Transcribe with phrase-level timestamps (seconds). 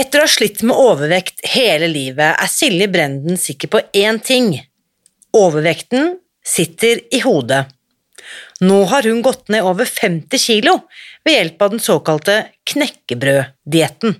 [0.00, 4.54] Etter å ha slitt med overvekt hele livet er Silje Brenden sikker på én ting.
[5.36, 7.66] Overvekten sitter i hodet.
[8.64, 10.78] Nå har hun gått ned over 50 kilo
[11.26, 12.36] ved hjelp av den såkalte
[12.72, 14.16] knekkebrøddietten.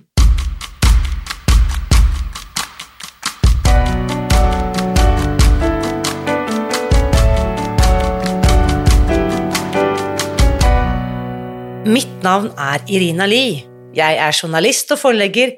[11.89, 13.65] Mitt navn er Irina Lie.
[13.97, 15.57] Jeg er journalist og forlegger,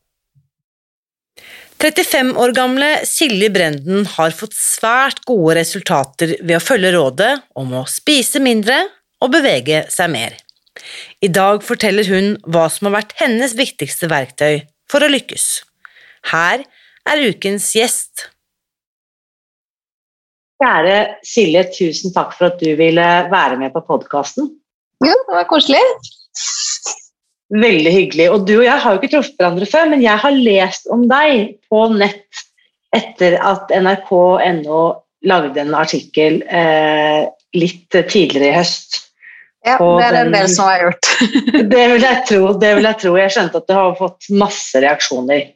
[1.81, 7.73] 35 år gamle Silje Brenden har fått svært gode resultater ved å følge rådet om
[7.79, 8.75] å spise mindre
[9.21, 10.35] og bevege seg mer.
[11.25, 14.61] I dag forteller hun hva som har vært hennes viktigste verktøy
[14.93, 15.47] for å lykkes.
[16.29, 16.67] Her
[17.09, 18.27] er ukens gjest.
[20.61, 24.53] Kjære Silje, tusen takk for at du ville være med på podkasten.
[25.01, 25.81] Jo, det var koselig.
[27.51, 28.29] Veldig hyggelig.
[28.31, 31.05] Og du og jeg har jo ikke truffet hverandre før, men jeg har lest om
[31.11, 32.43] deg på nett
[32.95, 34.81] etter at nrk.no
[35.27, 39.01] lagde en artikkel eh, litt tidligere i høst.
[39.61, 41.09] Ja, det er det en del som har gjort.
[41.73, 43.11] det, vil jeg tro, det vil jeg tro.
[43.19, 45.51] Jeg skjønte at du har fått masse reaksjoner.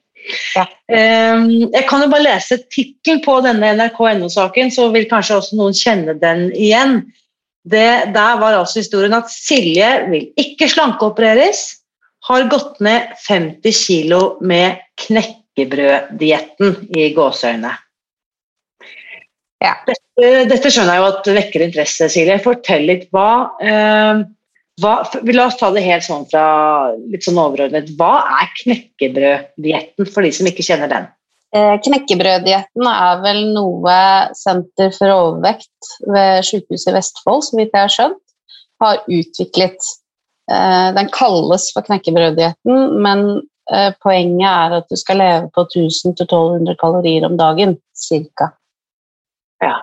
[0.55, 0.65] Ja.
[0.89, 5.77] Um, jeg kan jo bare lese tittelen på denne nrk.no-saken, så vil kanskje også noen
[5.77, 6.99] kjenne den igjen.
[7.65, 11.63] Det, der var altså historien at Silje vil ikke slankeopereres,
[12.27, 17.73] har gått ned 50 kg med knekkebrøddietten i gåseøyne.
[19.63, 19.73] Ja.
[19.87, 22.37] Dette, dette, skjønner jeg jo at vekker interesse, Silje.
[22.43, 23.29] Fortell litt hva,
[23.63, 24.23] eh,
[24.81, 24.93] hva
[25.31, 26.45] La oss ta det helt sånn fra
[27.11, 27.93] litt sånn overordnet.
[27.99, 31.07] Hva er knekkebrøddietten for de som ikke kjenner den?
[31.55, 33.97] Eh, knekkebrøddietten er vel noe
[34.35, 38.23] Senter for overvekt ved Sykehuset i Vestfold, så vidt jeg har skjønt,
[38.83, 39.93] har utviklet.
[40.51, 43.25] Eh, den kalles for knekkebrøddietten, men
[43.71, 48.51] eh, poenget er at du skal leve på 1000-1200 kalorier om dagen, cirka.
[49.63, 49.79] Ja.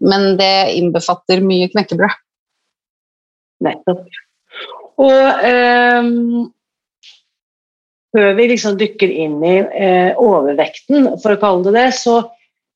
[0.00, 2.16] Men det innbefatter mye knekkebrød.
[3.60, 4.06] Nettopp.
[5.00, 6.48] Og um,
[8.16, 12.16] før vi liksom dykker inn i uh, overvekten, for å kalle det det, så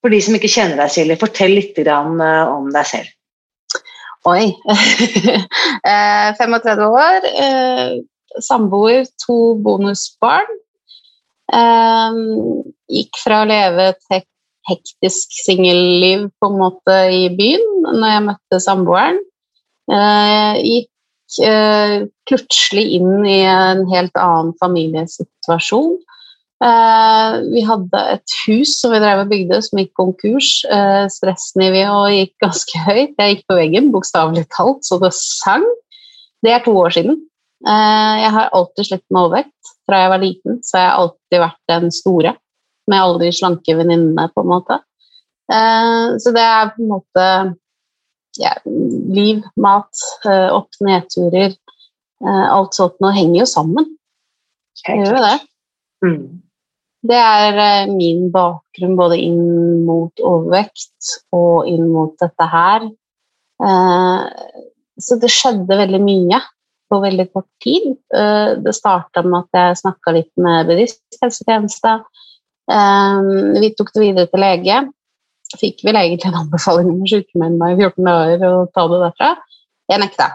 [0.04, 3.13] for de som ikke kjenner deg, Silje, fortell litt grann, uh, om deg selv.
[4.24, 4.54] Oi.
[5.84, 10.60] 35 eh, år, uh, samboer, to bonusbarn.
[12.88, 14.24] gikk fra å leve et
[14.68, 19.20] hektisk singelliv på en måte i byen når jeg møtte samboeren.
[19.92, 21.96] Eh, gikk eh,
[22.28, 25.98] plutselig inn i en helt annen familiesituasjon.
[26.62, 30.50] Eh, vi hadde et hus som vi drev og bygde som gikk konkurs.
[30.70, 33.14] Eh, stressnivået gikk ganske høyt.
[33.18, 35.64] Jeg gikk på veggen, bokstavelig talt, så det sang.
[36.44, 37.18] Det er to år siden.
[37.66, 39.74] Eh, jeg har alltid slitt med overvekt.
[39.84, 42.36] Fra jeg var liten så har jeg alltid vært den store
[42.88, 44.76] med alle de slanke venninnene, på en måte.
[46.20, 47.24] Så det er på en måte
[48.40, 51.54] ja, liv, mat, opp- og nedturer.
[52.24, 53.88] Alt sånt nå henger jo sammen.
[54.84, 55.38] Det gjør jo det.
[56.02, 56.44] Mm.
[57.04, 62.86] Det er eh, min bakgrunn både inn mot overvekt og inn mot dette her.
[63.60, 64.52] Eh,
[65.04, 66.40] så det skjedde veldig mye
[66.88, 67.90] på veldig kort tid.
[68.16, 71.98] Eh, det starta med at jeg snakka litt med bevisst helsetjeneste.
[73.60, 74.78] vi tok det videre til lege.
[75.60, 79.02] Fikk vel egentlig en anbefaling om å sykemelde meg i 14 dager og ta det
[79.02, 79.30] derfra.
[79.92, 80.30] Jeg nekta.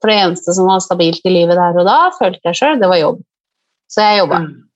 [0.00, 2.88] For det eneste som var stabilt i livet der og da, følte jeg sjøl, det
[2.88, 3.20] var jobb.
[3.90, 4.40] Så jeg jobba.
[4.42, 4.66] Mm.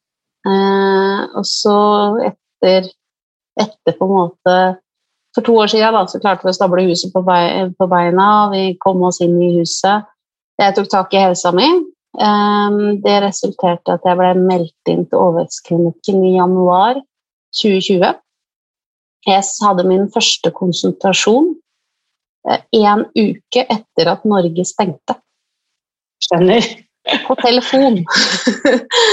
[0.51, 1.77] Eh, og så
[2.31, 2.89] etter,
[3.61, 4.55] etter på en måte
[5.37, 8.25] For to år siden da, så klarte vi å stable huset på, beina.
[8.47, 10.09] og Vi kom oss inn i huset.
[10.59, 11.69] Jeg tok tak i helsa mi.
[12.19, 16.99] Eh, det resulterte at jeg ble meldt inn til overvektsklinikken i januar
[17.61, 18.19] 2020.
[19.29, 21.53] Jeg hadde min første konsultasjon
[22.75, 25.21] én uke etter at Norge stengte.
[26.25, 26.67] Skjønner.
[27.27, 28.05] På telefon.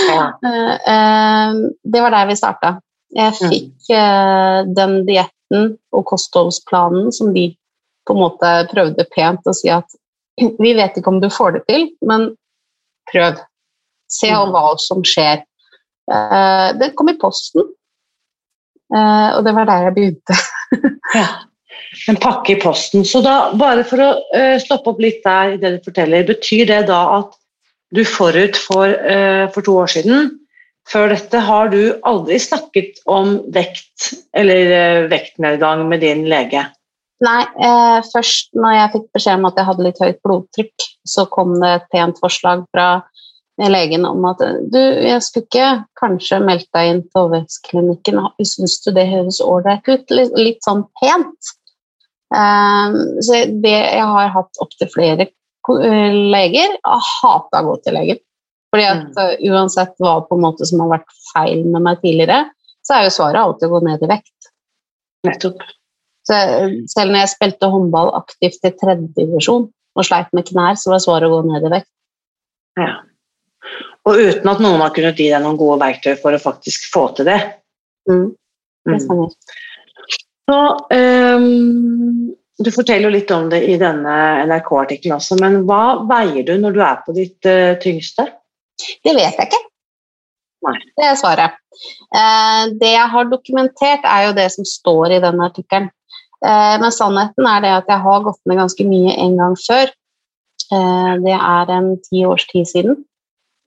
[0.10, 0.40] Ja.
[1.92, 2.74] det var der vi starta.
[3.16, 3.92] Jeg fikk
[4.76, 7.50] den dietten og kostholdsplanen som de
[8.08, 9.88] på en måte prøvde pent å si at
[10.64, 12.32] vi vet ikke om du får det til, men
[13.12, 13.40] prøv.
[14.12, 15.42] Se hva som skjer.
[16.80, 17.66] Det kom i posten,
[18.96, 20.38] og det var der jeg begynte.
[21.20, 21.28] ja.
[22.08, 23.04] En pakke i posten.
[23.08, 24.10] Så da, bare for å
[24.64, 27.36] stoppe opp litt der i det du forteller, betyr det da at
[27.96, 30.32] du forut for, eh, for to år siden
[30.88, 36.64] før dette har du aldri snakket om vekt eller eh, vektnedgang med din lege?
[37.24, 41.26] Nei, eh, først når jeg fikk beskjed om at jeg hadde litt høyt blodtrykk, så
[41.34, 42.88] kom det et pent forslag fra
[43.58, 48.92] legen om at du, jeg skulle ikke kanskje meldt deg inn til overvekstklinikken, syns du
[48.94, 50.14] det høres ålreit ut?
[50.14, 51.56] Litt, litt, sånn pent.
[52.28, 55.30] Um, så det, jeg har hatt opptil flere
[55.76, 56.78] leger.
[56.78, 58.22] Jeg hata å gå til legen.
[58.74, 59.48] Fordi at mm.
[59.52, 62.46] uansett hva på en måte som har vært feil med meg tidligere,
[62.86, 64.52] så er jo svaret alltid å gå ned i vekt.
[65.28, 65.64] Nettopp.
[66.28, 66.40] Så
[66.92, 71.30] selv når jeg spilte håndball aktivt i tredjedivisjon og sleit med knær, så var svaret
[71.30, 71.90] å gå ned i vekt.
[72.78, 72.92] Ja.
[74.08, 77.08] Og uten at noen har kunnet gi deg noen gode verktøy for å faktisk få
[77.18, 77.40] til det.
[78.12, 78.28] Mm.
[78.88, 79.34] Det stemmer.
[80.48, 80.60] Så,
[80.96, 84.14] um, du forteller jo litt om det i denne
[84.50, 88.26] NRK-artikkelen også, men hva veier du når du er på ditt uh, tyngste?
[88.78, 89.62] Det vet jeg ikke.
[90.66, 90.74] Nei.
[90.98, 91.60] Det er svaret.
[92.10, 95.92] Uh, det jeg har dokumentert, er jo det som står i denne artikkelen.
[96.42, 99.94] Uh, men sannheten er det at jeg har gått ned ganske mye en gang før.
[100.68, 102.98] det er en ti års tid siden.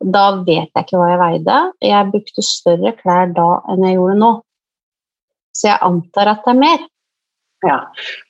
[0.05, 1.57] Da vet jeg ikke hva jeg veide.
[1.81, 4.31] Jeg brukte større klær da enn jeg gjorde nå.
[5.57, 6.85] Så jeg antar at det er mer.
[7.67, 7.79] Ja,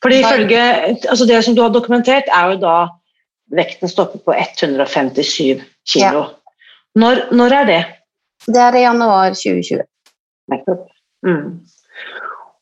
[0.02, 0.62] fordi ifølge,
[1.08, 2.76] altså Det som du har dokumentert, er jo da
[3.54, 6.00] vekten stopper på 157 kg.
[6.00, 6.24] Ja.
[6.98, 7.82] Når, når, er det?
[8.46, 9.84] Det er i januar 2020.
[11.26, 11.60] Mm.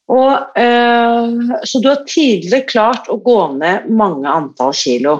[0.09, 5.15] Og, øh, så du har tidligere klart å gå ned mange antall kilo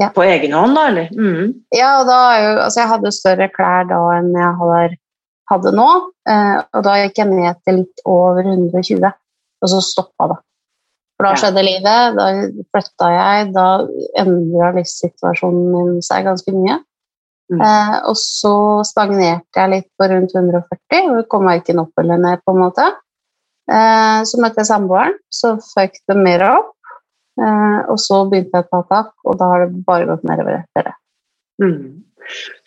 [0.00, 0.10] ja.
[0.14, 0.86] på egen hånd, da?
[0.92, 1.12] eller?
[1.16, 1.54] Mm.
[1.76, 2.20] Ja, og da
[2.66, 4.96] altså jeg hadde større klær da enn jeg har
[5.50, 5.88] hadde nå.
[6.30, 9.10] Eh, og da gikk jeg ned til litt over 120,
[9.60, 10.38] og så stoppa det.
[11.20, 12.28] For da skjedde livet, da
[12.72, 13.66] flytta jeg, da
[14.22, 16.78] endra livssituasjonen min seg ganske mye.
[17.50, 17.60] Mm.
[17.66, 18.54] Eh, og så
[18.88, 22.88] stagnerte jeg litt på rundt 140, og kom verken opp eller ned, på en måte.
[23.68, 26.72] Eh, så møtte jeg samboeren, så føk det mer opp.
[27.40, 30.62] Eh, og så begynte jeg å ta tak, og da har det bare gått nedover
[30.62, 30.96] etter det.
[31.60, 31.84] Mm.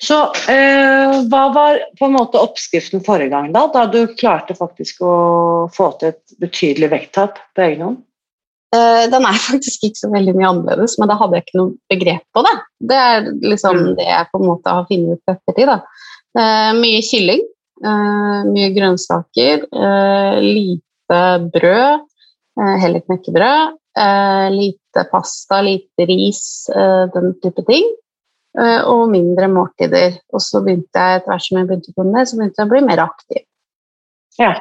[0.02, 0.18] Så
[0.52, 3.66] eh, hva var på en måte oppskriften forrige gang, da?
[3.74, 5.14] Da du klarte faktisk å
[5.74, 8.02] få til et betydelig vekttap på egen hånd?
[8.74, 11.94] Eh, den er faktisk ikke så veldig mye annerledes, men da hadde jeg ikke noe
[11.94, 12.56] begrep på det.
[12.92, 13.92] Det er liksom mm.
[14.00, 15.72] det jeg på en måte har funnet ut ettertid.
[15.72, 15.80] da.
[16.40, 17.44] Eh, mye kylling,
[17.84, 21.24] eh, mye grønnsaker, eh, lite
[21.54, 22.06] brød,
[22.60, 23.80] eh, heller knekkebrød,
[24.50, 26.66] lite pasta, lite ris,
[27.14, 27.86] den type ting.
[28.54, 30.20] Eh, og mindre måltider.
[30.34, 32.74] Og så begynte jeg etter hvert som jeg begynte på det, så begynte jeg å
[32.74, 33.42] bli mer aktiv.
[34.42, 34.54] Ja,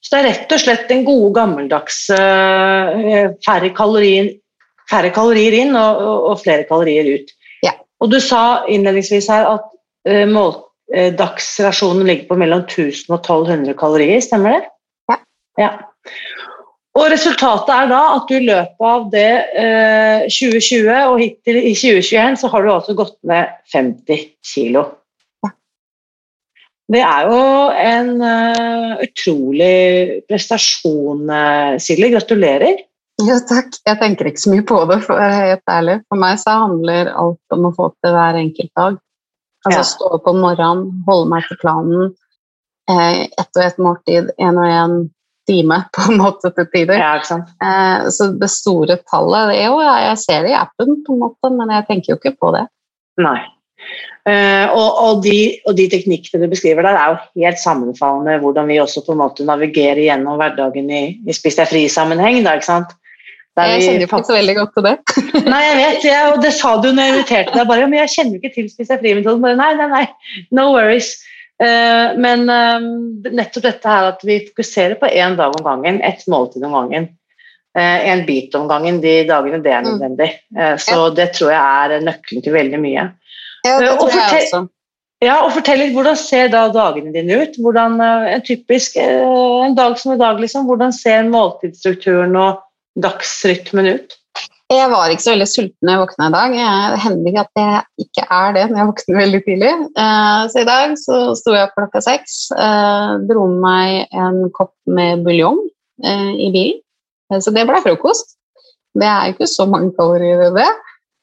[0.00, 4.30] Så det er rett og slett den gode, gammeldags uh, færre, kalorier,
[4.88, 7.34] færre, kalorier, inn og, og, flere kalorier ut.
[7.66, 7.74] Ja.
[8.00, 9.68] Og du sa innledningsvis her at
[10.08, 10.54] uh, mål,
[10.96, 14.62] uh, dagsrasjonen ligger på mellom 1000 og 1200 kalorier, stemmer det?
[15.12, 15.20] Ja.
[15.60, 15.70] ja.
[16.98, 19.28] Og Resultatet er da at du i løpet av det
[19.62, 24.82] eh, 2020 og hittil i 2021 så har du altså gått ned 50 kg.
[26.90, 27.42] Det er jo
[27.80, 32.08] en uh, utrolig prestasjon, uh, Silje.
[32.16, 32.80] Gratulerer.
[33.20, 33.76] Jo, takk.
[33.86, 35.96] Jeg tenker ikke så mye på det, for å være helt ærlig.
[36.10, 38.98] For meg så handler alt om å få til hver enkelt dag.
[39.66, 39.86] Altså ja.
[39.86, 42.12] stå opp om morgenen, holde meg til planen.
[42.90, 44.94] Eh, ett og ett måltid, én og én
[45.50, 46.96] time på en måte til tider.
[47.00, 51.00] Ja, ikke eh, så det store tallet det er jo, Jeg ser det i appen,
[51.06, 52.66] på en måte, men jeg tenker jo ikke på det.
[53.20, 53.38] Nei.
[54.28, 58.68] Uh, og, og, de, og, de, teknikkene du beskriver der, er jo helt sammenfallende hvordan
[58.68, 62.42] vi også på en måte navigerer gjennom hverdagen i, i Spis deg fri-sammenheng.
[62.44, 64.94] Jeg kjenner jo ikke så veldig godt til det.
[65.52, 67.66] nei, jeg vet, jeg, og det sa du når jeg inviterte deg.
[67.72, 69.58] bare, Men jeg kjenner ikke til Spis deg fri-metoden.
[69.58, 70.06] Nei, nei, nei,
[70.56, 71.16] no worries.
[71.60, 72.84] Eh, men eh,
[73.36, 77.08] nettopp dette her at vi fokuserer på én dag om gangen, ett måltid om gangen.
[77.76, 79.90] Eh, en bit om gangen de dagene det er mm.
[79.90, 80.30] nødvendig.
[80.80, 83.10] Så det tror jeg er nøkkelen til veldig mye.
[83.66, 84.66] Ja, det tror jeg også.
[85.20, 87.58] Ja, og fortell litt, Hvordan ser da dagene dine ut?
[87.60, 90.64] Hvordan, eh, en typisk eh, en dag som i dag, liksom.
[90.68, 92.62] Hvordan ser måltidsstrukturen og
[92.96, 94.16] dagsrytmen ut?
[94.70, 96.56] Jeg var ikke så veldig sulten da jeg våkna i dag.
[96.56, 99.72] Det hender ikke at jeg ikke er det når jeg våkner veldig tidlig.
[100.04, 102.36] Eh, så i dag så sto jeg opp klokka seks,
[103.28, 105.58] dro med meg en kopp med buljong
[106.00, 106.80] i bilen.
[107.42, 108.38] Så det ble frokost.
[108.96, 110.70] Det er jo ikke så mange kalorier i det,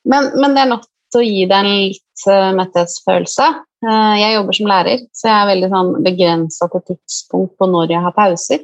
[0.07, 3.47] men, men det er nok til å gi deg en litt metthetsfølelse.
[3.85, 7.93] Eh, jeg jobber som lærer, så jeg er veldig sånn begrensa til tidspunkt på når
[7.93, 8.63] jeg har pauser.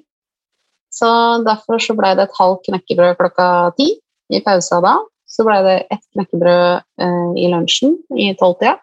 [0.93, 1.09] Så
[1.45, 3.89] derfor så ble det et halvt knekkebrød klokka ti
[4.33, 4.97] i pausa da.
[5.25, 8.77] Så ble det ett knekkebrød eh, i lunsjen i tolvtida.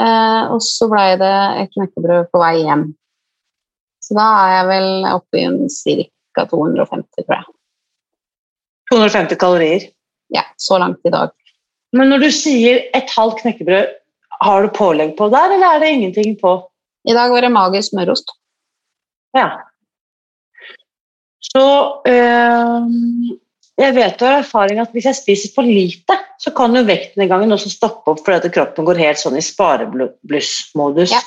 [0.00, 2.86] Eh, og så ble det et knekkebrød på vei hjem.
[4.02, 6.46] Så da er jeg vel oppe i ca.
[6.48, 7.50] 250, tror jeg.
[8.92, 9.84] 250 kalorier?
[10.32, 11.32] Ja, så langt i dag.
[11.96, 13.90] Men når du sier et halvt knekkebrød,
[14.42, 16.56] har du pålegg på der, eller er det ingenting på?
[17.08, 18.32] I dag var det magisk smørost.
[19.36, 19.48] Ja.
[21.52, 21.64] Så
[22.08, 22.88] øh,
[23.80, 27.28] jeg vet av erfaring at hvis jeg spiser for lite, så kan jo vekten i
[27.30, 31.14] gangen også stoppe opp fordi kroppen går helt sånn i spareblussmodus.
[31.14, 31.22] Ja.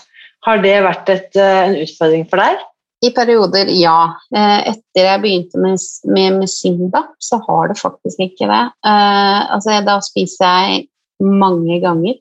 [0.46, 2.62] Har det vært et, eh, en utfordring for deg?
[3.06, 4.00] I perioder, ja.
[4.36, 8.62] Eh, etter jeg begynte med, med, med Simba, så har det faktisk ikke det.
[8.88, 10.86] Uh, altså, da spiser jeg
[11.22, 12.18] mange ganger.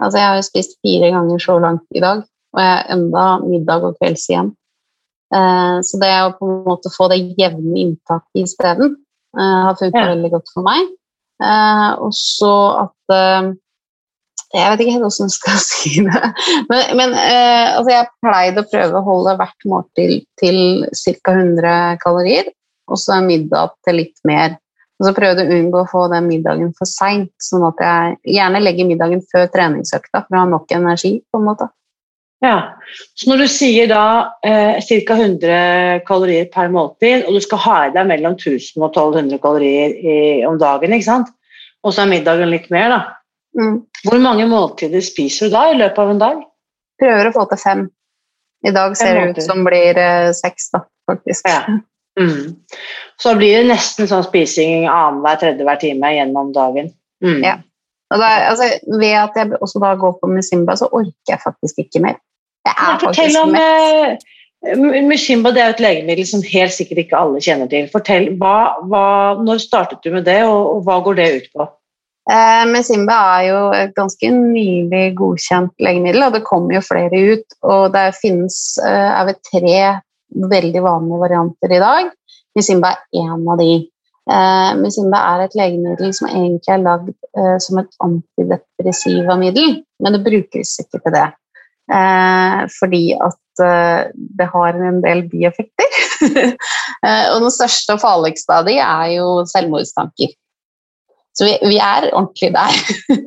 [0.00, 2.24] Altså, jeg har jo spist fire ganger så langt i dag,
[2.54, 4.52] og jeg har enda middag og kvelds igjen.
[5.30, 8.96] Uh, så det å på en måte få det jevne inntaket isteden
[9.38, 10.12] uh, har funka ja.
[10.14, 10.90] veldig godt for meg.
[11.40, 13.20] Uh, og så at
[14.50, 16.22] Jeg vet ikke helt hvordan jeg skal si det.
[16.70, 20.56] Men, men altså jeg pleide å prøve å holde hvert måltid til,
[20.96, 21.36] til ca.
[21.36, 22.50] 100 kalorier,
[22.90, 24.58] og så en middag til litt mer.
[25.00, 28.16] Og så prøvde jeg å unngå å få den middagen for seint, sånn at jeg
[28.36, 31.14] gjerne legger middagen før treningsøkta for å ha nok energi.
[31.30, 31.70] på en måte.
[32.44, 32.76] Ja,
[33.14, 35.16] Så når du sier da eh, ca.
[35.16, 39.96] 100 kalorier per måltid, og du skal ha i deg mellom 1000 og 1200 kalorier
[39.96, 40.16] i,
[40.48, 41.32] om dagen, ikke sant?
[41.80, 43.00] og så er middagen litt mer, da.
[43.58, 43.80] Mm.
[44.06, 46.42] Hvor mange måltider spiser du da i løpet av en dag?
[47.00, 47.86] Prøver å få til fem.
[48.66, 51.48] I dag ser det ut som blir eh, seks, da, faktisk.
[51.48, 51.62] Ja.
[52.20, 52.56] Mm.
[53.20, 56.90] Så blir det nesten sånn spising annenhver tredje-hver time gjennom dagen.
[57.24, 57.40] Mm.
[57.44, 57.54] Ja.
[58.10, 58.66] Og da, altså,
[58.98, 62.20] ved at jeg også da går på Musimba, så orker jeg faktisk ikke mer.
[62.66, 67.40] Jeg er Fortell om uh, Musimba det er et legemiddel som helt sikkert ikke alle
[67.44, 67.86] kjenner til.
[67.92, 68.56] Fortell, hva,
[68.90, 69.04] hva,
[69.40, 71.68] Når startet du med det, og, og hva går det ut på?
[72.30, 77.58] Eh, Mesimba er jo et ganske nylig godkjent legemiddel, og det kommer jo flere ut.
[77.62, 79.78] Og det finnes over er vel tre
[80.50, 82.12] veldig vanlige varianter i dag.
[82.58, 83.72] Mesimba er en av de.
[84.30, 90.14] Men simba er et legemiddel som egentlig er lagd eh, som et antidepressiva middel, men
[90.14, 91.24] det brukes ikke til det.
[91.90, 95.98] Eh, fordi at eh, det har en del bieffekter.
[97.00, 100.34] Eh, og den største og farligste av de er jo selvmordstanker.
[101.36, 102.80] Så vi, vi er ordentlig der.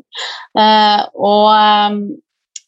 [0.53, 1.47] Eh, og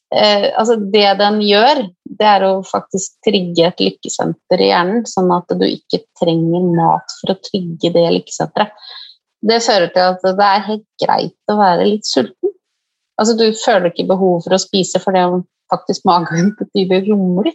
[0.09, 1.83] eh, altså det den gjør,
[2.17, 7.13] det er å faktisk trigge et lykkesenter i hjernen, sånn at du ikke trenger mat
[7.19, 8.73] for å trygge det lykkesenteret.
[9.45, 12.55] Det fører til at det er helt greit å være litt sulten.
[13.21, 15.21] Altså Du føler ikke behov for å spise fordi
[15.71, 17.53] faktisk magen til tider rumler.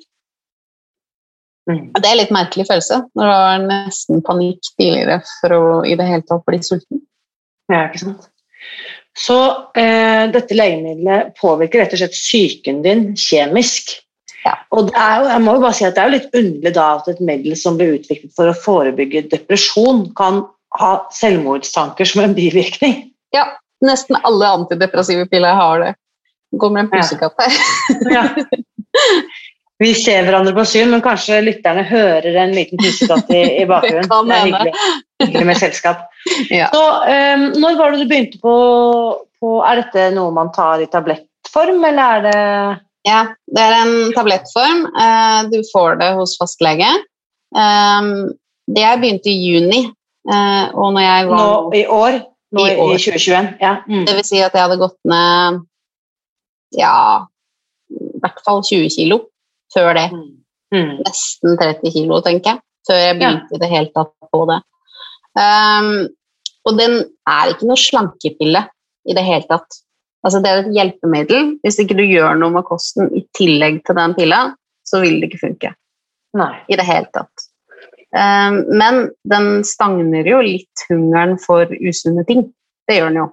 [1.67, 1.91] Mm.
[1.99, 5.99] Det er en litt merkelig følelse når du har nesten panikk tidligere for å i
[5.99, 7.03] det hele tatt bli sulten.
[7.71, 8.29] Ja, ikke sant.
[9.19, 9.37] Så
[9.79, 13.97] eh, dette legemiddelet påvirker rett og slett psyken din kjemisk.
[14.45, 14.55] Ja.
[14.73, 16.73] Og det er jo, jeg må jo bare si at det er jo litt underlig
[16.77, 20.45] da at et middel som blir utviklet for å forebygge depresjon, kan
[20.79, 23.03] ha selvmordstanker som en bivirkning.
[23.35, 23.45] Ja,
[23.85, 25.93] nesten alle antidepressive piller har det.
[26.61, 27.61] Går med en pussekatt her.
[28.17, 28.25] Ja.
[29.81, 34.09] Vi ser hverandre på syn, men kanskje lytterne hører en liten pussekatt i, i bakgrunnen.
[34.11, 34.73] Det, det, er hyggelig,
[35.23, 36.03] hyggelig med selskap.
[36.61, 36.69] Ja.
[36.69, 38.55] Så, um, når var det du begynte på,
[39.41, 42.41] på, Er dette noe man tar i tablettform, eller er det
[43.09, 44.85] Ja, det er en tablettform.
[44.93, 46.91] Uh, du får det hos fastlege.
[47.57, 48.35] Um,
[48.69, 49.81] det jeg begynte i juni,
[50.29, 52.21] uh, og når jeg var Nå i år?
[52.53, 52.93] Nå i, år.
[52.93, 53.51] i 2021?
[53.63, 53.75] Ja.
[53.89, 54.05] Mm.
[54.07, 55.65] Det vil si at jeg hadde gått ned
[56.77, 57.27] ja,
[57.91, 59.21] i hvert fall 20 kilo
[59.75, 60.09] før det.
[60.15, 60.29] Mm.
[60.75, 60.93] Mm.
[61.03, 62.63] Nesten 30 kilo, tenker jeg.
[62.89, 64.61] Før jeg begynte i det hele tatt på det.
[65.39, 66.09] Um,
[66.69, 66.97] og den
[67.31, 68.65] er ikke noe slankepille
[69.09, 69.81] i det hele tatt.
[70.27, 71.55] Altså, det er et hjelpemiddel.
[71.65, 74.43] Hvis ikke du gjør noe med kosten i tillegg til den pilla,
[74.85, 75.73] så vil det ikke funke.
[76.37, 76.53] Nei.
[76.71, 77.47] I det hele tatt.
[78.11, 82.49] Um, men den stagner jo litt hungeren for usunne ting.
[82.89, 83.29] Det gjør den jo.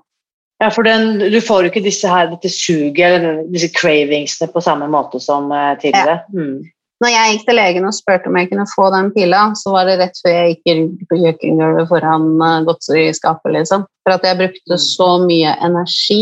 [0.61, 4.63] Ja, for den, du får jo ikke disse her, dette suget eller disse cravingsene på
[4.65, 5.75] samme måte som tidligere.
[5.83, 6.17] tidligere.
[6.33, 6.71] Mm.
[6.97, 9.85] Når jeg gikk til legen og spurte om jeg kunne få den pila, så var
[9.85, 13.83] det rett før jeg gikk på kjøkkengulvet foran eh, godteriskapet, liksom.
[14.03, 14.81] For at jeg brukte Mm.
[14.81, 16.21] så mye energi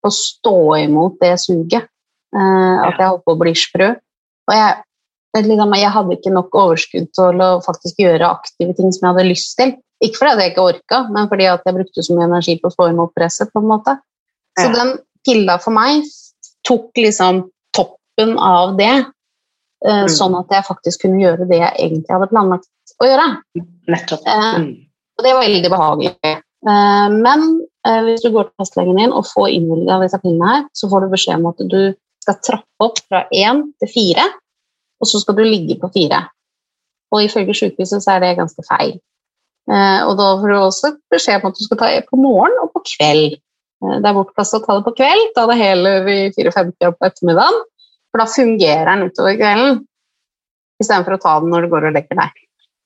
[0.00, 1.88] på å stå imot det suget.
[2.32, 3.88] eh, at jeg holdt på å bli sprø.
[4.48, 4.74] Og jeg,
[5.34, 9.28] liksom, jeg hadde ikke nok overskudd til å faktisk gjøre aktive ting som jeg hadde
[9.28, 9.72] lyst til.
[10.00, 12.72] Ikke fordi jeg ikke orka, men fordi at jeg brukte så mye energi på å
[12.72, 13.50] stå imot presset.
[13.52, 13.98] på en måte.
[14.56, 16.04] Så den pilla for meg
[16.64, 19.04] tok liksom toppen av det,
[19.80, 20.08] Mm.
[20.12, 22.68] sånn at jeg faktisk kunne gjøre det jeg egentlig hadde planlagt
[23.00, 23.26] å gjøre.
[23.88, 24.26] Nettopp.
[24.28, 24.70] Eh, Mm.
[25.18, 26.12] Og det var veldig behagelig.
[26.68, 27.46] Eh, men
[27.86, 31.04] eh, hvis du går til fastlegen din og får innvilga disse pillene her, så får
[31.04, 31.80] du beskjed om at du
[32.24, 34.26] skal trappe opp fra én til fire,
[35.00, 36.26] og så skal du ligge på fire.
[37.12, 38.98] Og ifølge sykehuset så er det ganske feil.
[39.70, 42.56] Eh, og da får du også beskjed om at du skal ta det på morgen
[42.62, 43.36] og på kveld.
[43.84, 47.08] Eh, det er bortkasta å ta det på kveld, ta det heller i 4-5 på
[47.08, 47.60] ettermiddagen,
[48.10, 49.82] for da fungerer den utover kvelden,
[50.80, 52.38] istedenfor å ta den når du går og legger deg.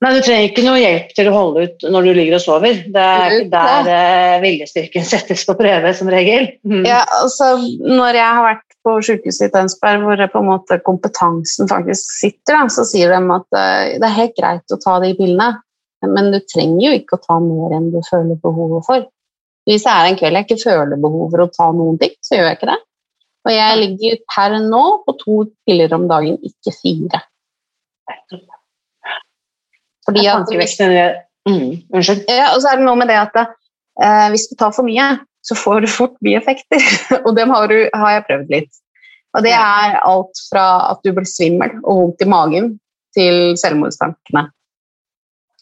[0.05, 2.81] Nei, Du trenger ikke noe hjelp til å holde ut når du ligger og sover.
[2.93, 6.51] Det er ikke der eh, viljestyrken settes på prøve, som regel.
[6.67, 6.83] Mm.
[6.89, 11.71] Ja, altså, når jeg har vært på sykehuset i Tønsberg, hvor på en måte kompetansen
[11.71, 15.15] faktisk sitter, da, så sier de at uh, det er helt greit å ta de
[15.17, 15.55] pillene,
[16.05, 19.07] men du trenger jo ikke å ta mer enn du føler behovet for.
[19.65, 22.37] Hvis det er en kveld jeg ikke føler behov for å ta noen ting, så
[22.37, 22.81] gjør jeg ikke det.
[23.45, 27.21] Og jeg ligger per nå på to piller om dagen, ikke fire.
[30.05, 31.21] Fordi at.
[31.45, 31.83] Mm.
[31.93, 32.25] Unnskyld.
[32.29, 35.11] ja, og så er det noe med det at eh, hvis du tar for mye,
[35.45, 36.81] så får du fort bieffekter.
[37.27, 38.81] og dem har, du, har jeg prøvd litt.
[39.35, 42.75] Og det er alt fra at du blir svimmel og vondt i magen,
[43.15, 44.47] til selvmordstankene.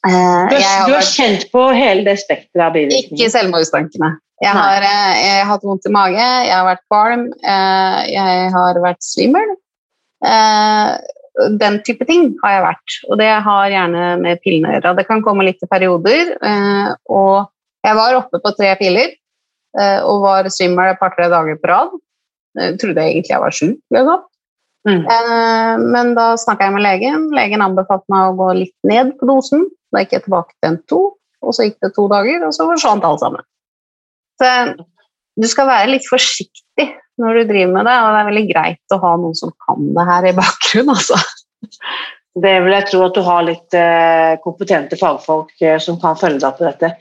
[0.07, 3.33] Eh, Du, har, vært, du har kjent på hele det spekteret av ikke bivirkninger.
[3.35, 4.13] selvmordstankene.
[4.43, 8.49] Jeg har, eh, jeg har hatt vondt i mage, jeg har vært kvalm, eh, jeg
[8.51, 9.53] har vært svimmel.
[10.27, 10.97] Eh,
[11.63, 14.97] den type ting har jeg vært, og det har gjerne med pillene å gjøre.
[14.99, 16.35] Det kan komme litt i perioder,
[17.09, 17.49] og
[17.87, 19.15] jeg var oppe på tre piller
[20.05, 21.95] og var svimmel et par-tre dager på rad.
[22.61, 23.79] Jeg trodde egentlig jeg var sjuk.
[23.97, 24.27] Liksom.
[24.85, 25.07] Mm.
[25.95, 27.31] Men da snakka jeg med legen.
[27.33, 29.65] Legen anbefalte meg å gå litt ned på dosen.
[29.89, 31.01] Da gikk jeg tilbake til en to,
[31.41, 33.49] og så gikk det to dager, og så forsvant alt sammen.
[34.43, 34.51] Så
[35.39, 36.89] du skal være litt forsiktig
[37.21, 39.89] når du driver med det, og det er veldig greit å ha noen som kan
[39.97, 40.97] det her i bakgrunnen.
[40.97, 41.19] Altså.
[42.43, 46.41] Det vil jeg tro at du har litt eh, kompetente fagfolk eh, som kan følge
[46.41, 46.95] deg på dette.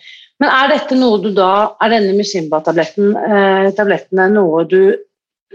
[0.43, 4.81] Men er dette noe du da, er denne Musimba-tabletten eh, noe du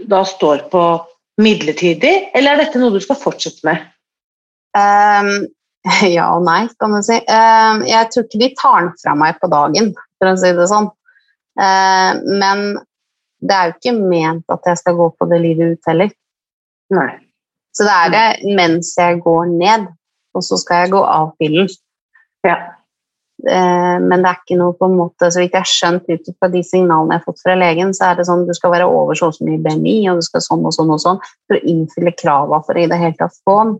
[0.07, 0.83] da står på
[1.41, 3.85] midlertidig, eller er dette noe du skal fortsette med?
[4.77, 5.45] Um,
[6.17, 7.17] ja og nei, kan du si.
[7.29, 10.69] Um, jeg tror ikke de tar den fra meg på dagen, for å si det
[10.71, 10.89] sånn.
[11.61, 12.63] Ehm, men
[13.41, 16.13] det er jo ikke ment at jeg skal gå på det livet ut heller.
[16.93, 17.11] Nei.
[17.75, 19.85] Så det er det mens jeg går ned,
[20.33, 21.69] og så skal jeg gå av pillen.
[22.45, 22.57] Ja.
[23.45, 26.31] Eh, men det er ikke noe på en måte, så vidt jeg har skjønt ut
[26.39, 28.87] fra de signalene jeg har fått fra legen, så er det sånn du skal være
[28.89, 31.59] over så og så mye BMI, og du skal sånn og sånn og sånn, for
[31.59, 33.77] å innfylle krava for i det hele tatt få den.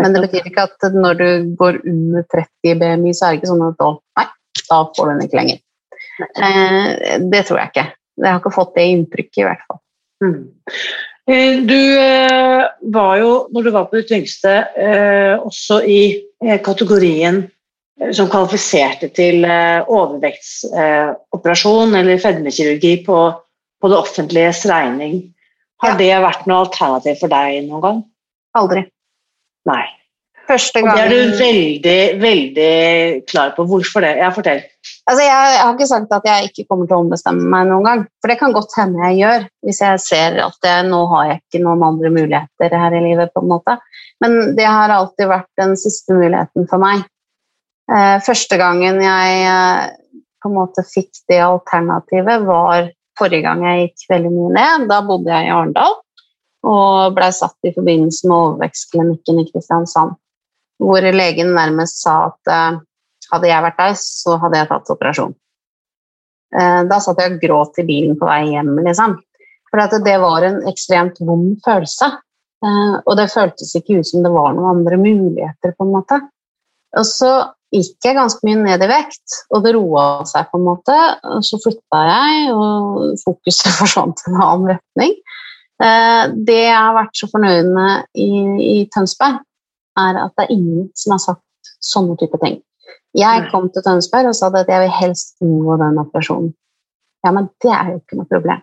[0.00, 3.52] Men det betyr ikke at når du går under 30 BMI, så er det ikke
[3.52, 4.26] sånn at da, nei,
[4.64, 5.62] da får du den ikke lenger.
[6.22, 7.86] Eh, det tror jeg ikke.
[8.20, 9.80] Jeg har ikke fått det inntrykket, i hvert fall.
[10.24, 10.42] Mm.
[11.30, 16.00] Eh, Du eh, var jo, når du var på ditt yngste, eh, også i
[16.64, 17.44] kategorien
[18.16, 23.18] som kvalifiserte til eh, overvektsoperasjon eller fedmekirurgi på,
[23.80, 25.14] på det offentliges regning.
[25.80, 25.96] Har Ja.
[25.96, 28.00] det vært noe alternativ for deg noen gang?
[28.56, 28.82] Aldri.
[29.68, 29.84] Nei.
[30.50, 32.72] Første Og det er du veldig, veldig
[33.30, 33.64] klar på.
[33.70, 34.16] Hvorfor det?
[34.18, 34.64] Ja, fortell.
[35.06, 37.86] Altså, jeg, jeg har ikke sagt at jeg ikke kommer til å ombestemme meg noen
[37.86, 38.02] gang.
[38.18, 41.40] For det kan godt hende jeg gjør, hvis jeg ser at jeg, nå har jeg
[41.42, 43.30] ikke noen andre muligheter her i livet.
[43.34, 43.76] på en måte.
[44.24, 47.04] Men det har alltid vært den siste muligheten for meg.
[47.90, 49.86] Eh, første gangen jeg eh,
[50.42, 54.88] på en måte fikk det alternativet, var forrige gang jeg gikk veldig mye ned.
[54.90, 55.98] Da bodde jeg i Arendal
[56.70, 60.18] og blei satt i forbindelse med overvekstklinikken i Kristiansand.
[60.80, 62.80] Hvor legen nærmest sa at eh,
[63.30, 65.34] hadde jeg vært der, så hadde jeg tatt operasjon.
[66.56, 69.18] Eh, Da satt jeg og gråt i bilen på vei hjem, liksom.
[69.70, 72.10] For det var en ekstremt vond følelse.
[72.64, 76.20] Eh, Og det føltes ikke ut som det var noen andre muligheter, på en måte.
[76.98, 77.32] Og så
[77.70, 80.96] gikk jeg ganske mye ned i vekt, og det roa seg på en måte.
[81.36, 85.14] Og så flytta jeg, og fokuset forsvant i en annen retning.
[85.80, 88.26] Det jeg har vært så fornøyd med i,
[88.60, 89.38] i Tønsberg,
[90.00, 92.58] er at det er ingen som har sagt sånne type ting.
[93.18, 96.52] Jeg kom til Tønsberg og sa at jeg vil helst unngå den operasjonen.
[97.24, 98.60] Ja, men det er jo ikke noe problem.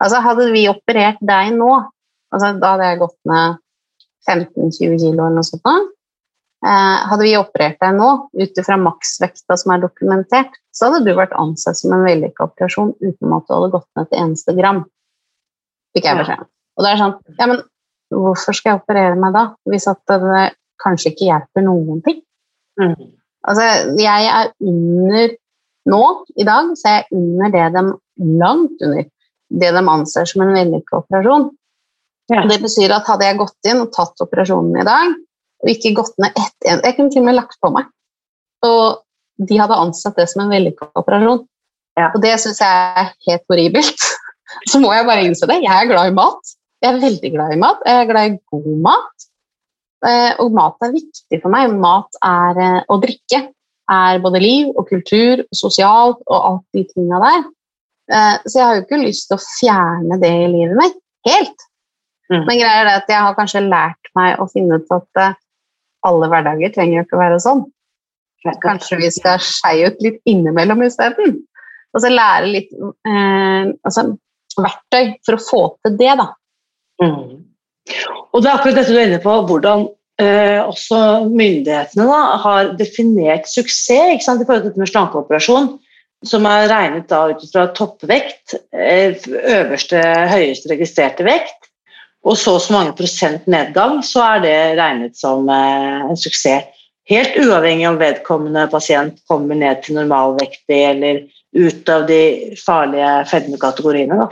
[0.00, 1.72] Altså, hadde vi operert deg nå,
[2.32, 3.58] altså, da hadde jeg gått ned
[4.28, 5.90] 15-20 kilo eller noe sånt.
[6.60, 11.14] Eh, hadde vi operert deg nå ut ifra maksvekta som er dokumentert, så hadde du
[11.16, 14.82] vært ansett som en vellykka operasjon uten at du hadde gått ned til eneste gram.
[15.96, 16.50] Fikk jeg beskjed om.
[16.78, 17.62] Og det er sånn Ja, men
[18.10, 20.44] hvorfor skal jeg operere meg da, hvis at det
[20.82, 22.20] kanskje ikke hjelper noen ting?
[22.80, 22.96] Mm.
[23.48, 23.68] Altså,
[24.00, 25.36] jeg er under
[25.88, 26.00] Nå,
[26.36, 27.82] i dag, så er jeg under det de
[28.40, 29.06] Langt under
[29.50, 31.46] det de anser som en vellykket operasjon.
[32.30, 32.44] Ja.
[32.46, 35.14] Det betyr at hadde jeg gått inn og tatt operasjonen i dag,
[35.64, 37.88] og ikke gått ned ett en, Jeg kunne til og med lagt på meg.
[38.68, 39.00] Og
[39.48, 41.42] de hadde ansett det som en vellykket operasjon.
[41.98, 42.10] Ja.
[42.12, 44.06] Og det syns jeg er helt horribelt.
[44.70, 45.62] Så må jeg bare innse det.
[45.64, 46.54] Jeg er glad i mat.
[46.80, 47.80] Jeg er veldig glad i mat.
[47.86, 49.26] Jeg er glad i god mat.
[50.06, 51.72] Eh, Og mat er viktig for meg.
[51.76, 53.42] Mat er, å og drikke
[53.90, 57.42] er både liv og kultur og sosialt og alt de tinga der.
[58.10, 60.96] Eh, Så jeg har jo ikke lyst til å fjerne det i livet mitt
[61.28, 61.66] helt.
[62.30, 62.46] Mm.
[62.46, 65.36] Men greia er det at jeg har kanskje lært meg å finne ut at eh,
[66.06, 67.64] alle hverdager trenger ikke å være sånn.
[68.62, 71.42] Kanskje vi skal skeie ut litt innimellom isteden.
[71.92, 74.06] Og så lære litt eh, altså,
[74.56, 76.30] verktøy for å få til det, da.
[77.02, 77.40] Mm.
[78.30, 79.86] Og det er akkurat dette du er inne på, hvordan
[80.22, 85.72] eh, også myndighetene da, har definert suksess ikke sant, i forhold til dette med slankeoperasjon,
[86.28, 91.70] som er regnet da ut fra toppvekt, eh, øverste, høyeste registrerte vekt,
[92.28, 96.68] og så og så mange prosent nedgang, så er det regnet som eh, en suksess.
[97.10, 101.22] Helt uavhengig om vedkommende pasient kommer ned til normalvektig eller
[101.56, 102.20] ut av de
[102.60, 104.20] farlige fedmekategoriene.
[104.20, 104.28] Da.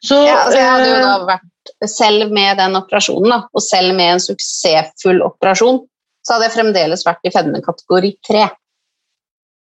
[0.00, 1.50] Så, Ja, altså jeg hadde jo eh, da vært,
[1.88, 5.82] selv med den operasjonen, da, og selv med en suksessfull operasjon,
[6.24, 8.44] så hadde jeg fremdeles vært i fedmekategori 3.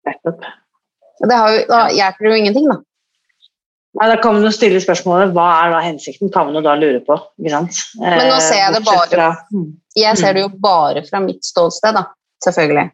[0.07, 0.43] nettopp.
[1.23, 2.77] Det har jo, da hjelper det jo ingenting, da.
[3.93, 6.73] Nei, da kan man jo stille spørsmålet hva er da hensikten, kan man jo da
[6.79, 7.13] lure på.
[7.39, 7.77] Ikke sant?
[8.01, 9.67] Men nå ser jeg det Eh, bare- Mm.
[9.95, 12.05] Jeg ser det jo bare fra mitt ståsted, da.
[12.43, 12.89] Selvfølgelig.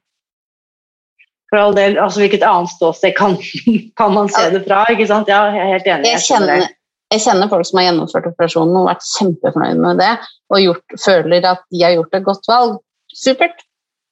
[1.50, 3.38] For all del, altså Hvilket annet ståsted kan,
[3.98, 4.84] kan man se det fra?
[4.92, 5.28] ikke sant?
[5.32, 6.12] Ja, jeg er helt enig.
[6.12, 6.68] Jeg kjenner.
[7.10, 10.12] Jeg kjenner folk som har gjennomført operasjonen og vært kjempefornøyd med det,
[10.54, 12.78] og gjort, føler at de har gjort et godt valg.
[13.10, 13.66] Supert.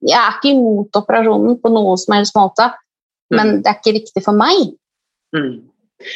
[0.05, 2.67] Jeg er ikke imot operasjonen på noen som helst måte,
[3.33, 4.75] men det er ikke riktig for meg.
[5.35, 5.67] Mm.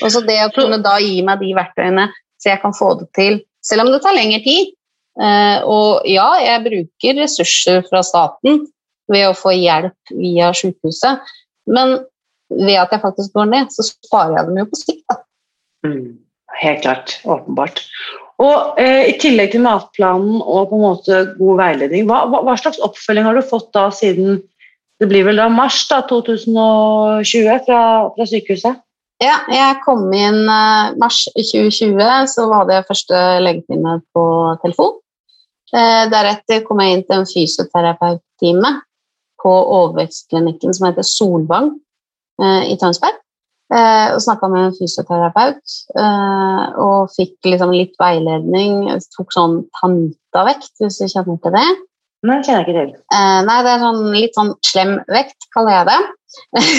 [0.05, 2.09] Og så det å kunne da gi meg de verktøyene
[2.41, 4.73] så jeg kan få det til, selv om det tar lengre tid.
[5.21, 8.63] Eh, og ja, jeg bruker ressurser fra staten
[9.11, 11.21] ved å få hjelp via sykehuset,
[11.69, 11.99] men
[12.51, 15.03] ved at jeg faktisk går ned, så sparer jeg dem jo på sikt.
[15.11, 15.19] da.
[15.85, 16.07] Mm.
[16.59, 17.15] Helt klart.
[17.23, 17.83] Åpenbart.
[18.41, 22.55] Og eh, I tillegg til matplanen og på en måte god veiledning, hva, hva, hva
[22.59, 24.41] slags oppfølging har du fått da siden
[25.01, 27.81] det blir vel da mars da, 2020 fra,
[28.13, 28.81] fra sykehuset?
[29.21, 32.01] Ja, jeg kom inn eh, mars 2020,
[32.33, 34.25] så hadde jeg første legetime på
[34.63, 34.97] telefon.
[35.71, 38.73] Eh, deretter kom jeg inn til en fysioterapeuttime
[39.41, 41.71] på overvekstklinikken som heter Solvang
[42.41, 43.21] eh, i Tønsberg.
[43.71, 48.89] Eh, og snakka med en fysioterapeut eh, og fikk liksom litt veiledning.
[48.89, 51.67] Jeg tok sånn Tanita-vekt, hvis du kjenner til det.
[52.27, 52.91] Nei, kjenner jeg ikke til.
[53.15, 56.01] Eh, nei, det er sånn litt sånn slem vekt, kaller jeg det.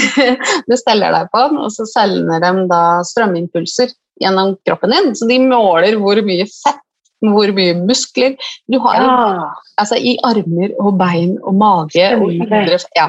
[0.69, 5.11] du steller deg på den, og så sender de da strømimpulser gjennom kroppen din.
[5.17, 6.85] Så de måler hvor mye fett,
[7.31, 8.35] hvor mye muskler
[8.71, 9.51] du har Ja.
[9.79, 12.07] altså i armer og bein og mage.
[12.19, 13.07] Og indre, ja,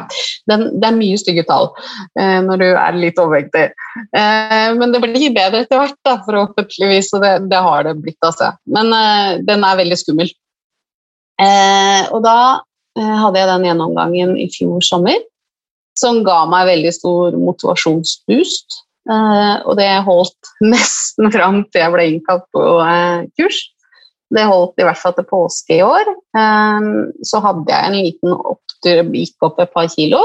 [0.49, 1.71] den, det er mye stygge tall
[2.19, 3.65] eh, når du er litt overvektig.
[4.13, 7.13] Eh, men det blir bedre etter hvert, da, forhåpentligvis.
[7.17, 8.19] Og det, det har det blitt.
[8.21, 8.53] Altså.
[8.65, 10.31] Men eh, den er veldig skummel.
[11.41, 12.39] Eh, og da
[12.99, 15.21] eh, hadde jeg den gjennomgangen i fjor sommer,
[15.99, 18.83] som ga meg veldig stor motivasjonsboost.
[19.03, 23.57] Uh, og det holdt nesten fram til jeg ble innkalt på uh, kurs.
[24.33, 26.09] Det holdt i hvert fall til påske i år.
[26.37, 30.21] Um, så hadde jeg en liten opptur, gikk opp et par kilo.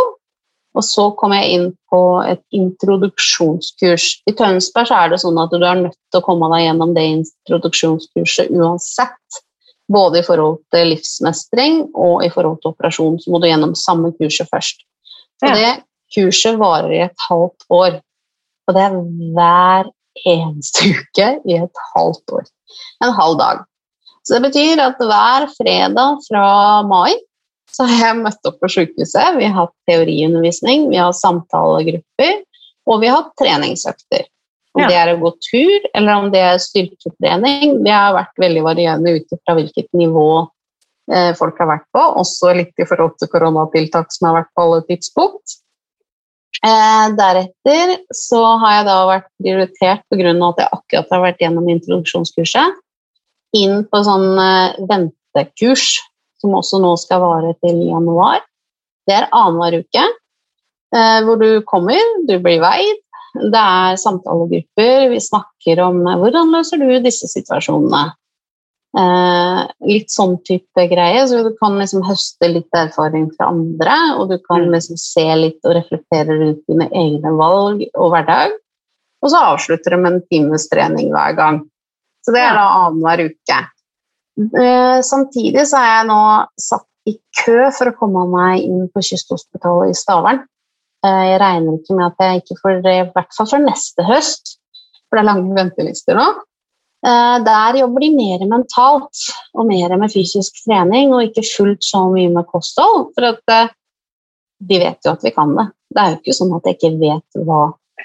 [0.77, 4.07] Og så kom jeg inn på et introduksjonskurs.
[4.31, 6.94] I Tønsberg så er det sånn at du er nødt til å komme deg gjennom
[6.94, 9.40] det introduksjonskurset uansett.
[9.88, 14.12] Både i forhold til livsmestring og i forhold til operasjon, så må du gjennom samme
[14.18, 14.85] kurset først.
[15.42, 15.73] Og det
[16.14, 17.99] kurset varer i et halvt år.
[18.68, 18.99] Og det er
[19.38, 19.90] hver
[20.29, 22.47] eneste uke i et halvt år.
[23.05, 23.64] En halv dag.
[24.28, 26.48] Så det betyr at hver fredag fra
[26.84, 27.14] mai
[27.72, 29.38] så har jeg møtt opp på sykehuset.
[29.38, 32.42] Vi har hatt teoriundervisning, vi har samtalegrupper,
[32.88, 34.26] og vi har hatt treningsøkter.
[34.76, 34.88] Om Ja.
[34.88, 39.14] det er å gå tur, eller om det er styrketrening, det har vært veldig varierende
[39.16, 40.48] ut fra hvilket nivå
[41.10, 44.66] eh, folk har vært på, også litt i forhold til koronatiltak som har vært på
[44.66, 45.56] alle tidspunkt.
[46.60, 50.36] Eh, deretter så har jeg da vært prioritert pga.
[50.50, 52.76] at jeg akkurat har vært gjennom introduksjonskurset,
[53.56, 55.98] inn på sånn eh, ventekurs,
[56.38, 58.42] som også nå skal vare til januar.
[59.08, 60.04] Det er annenhver uke,
[60.94, 63.04] eh, hvor du kommer, du blir veid.
[63.38, 68.08] Det er samtalegrupper, vi snakker om eh, hvordan løser du disse situasjonene.
[68.98, 74.32] Eh, litt sånn type greie, så du kan liksom høste litt erfaring fra andre, og
[74.32, 74.72] du kan mm.
[74.74, 78.56] liksom se litt og reflektere rundt dine egne valg og hverdag.
[79.22, 81.61] Og så avslutter du med en times trening hver gang.
[82.28, 83.58] Så det er da annenhver uke.
[84.60, 86.22] Eh, samtidig så er jeg nå
[86.60, 90.42] satt i kø for å komme meg inn på Kysthospitalet i Stavern.
[91.08, 94.04] Eh, jeg regner ikke med at jeg ikke får det, i hvert fall for neste
[94.04, 94.58] høst,
[95.08, 96.26] for det er lange ventelister nå.
[97.08, 99.24] Eh, der jobber de mer mentalt
[99.56, 103.08] og mer med fysisk trening, og ikke fullt så mye med kosthold.
[103.16, 103.72] For at
[104.68, 105.70] de vet jo at vi kan det.
[105.96, 107.62] Det er jo ikke sånn at jeg ikke vet hva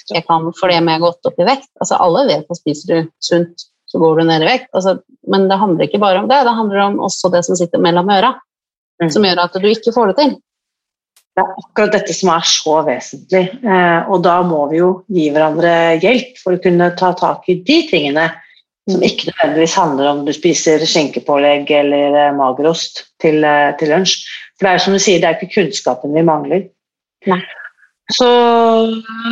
[0.10, 1.70] jeg kan fordi jeg har gått opp i vekt.
[1.82, 4.72] Altså, alle vet at spiser du sunt, så går du ned i vekt.
[4.74, 4.98] Altså,
[5.30, 8.10] men det handler ikke bare om det, det handler om også det som sitter mellom
[8.10, 8.34] øra,
[9.04, 9.12] mm.
[9.14, 10.34] som gjør at du ikke får det til.
[11.34, 15.30] Det er akkurat dette som er så vesentlig, eh, og da må vi jo gi
[15.34, 18.28] hverandre hjelp for å kunne ta tak i de tingene
[18.90, 24.18] som ikke nødvendigvis handler om du spiser skinkepålegg eller eh, magerost til, eh, til, lunsj.
[24.58, 26.66] For det er som du sier, det er ikke kunnskapen vi mangler.
[27.30, 27.42] Nei.
[28.14, 28.30] Så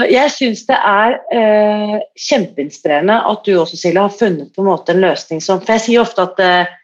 [0.10, 4.96] jeg syns det er eh, kjempeinspirerende at du også, Silje, har funnet på en måte
[4.96, 6.78] en løsning som For jeg sier ofte at eh,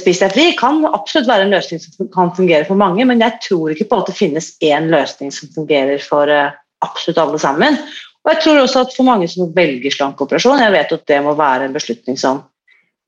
[0.00, 3.36] Spis deg fri kan absolutt være en løsning som kan fungere for mange, men jeg
[3.44, 6.54] tror ikke på at det finnes én løsning som fungerer for eh,
[6.86, 7.76] absolutt alle sammen.
[8.24, 11.36] Og jeg tror også at for mange som velger slankeoperasjon, jeg vet at det må
[11.36, 12.40] være en beslutning som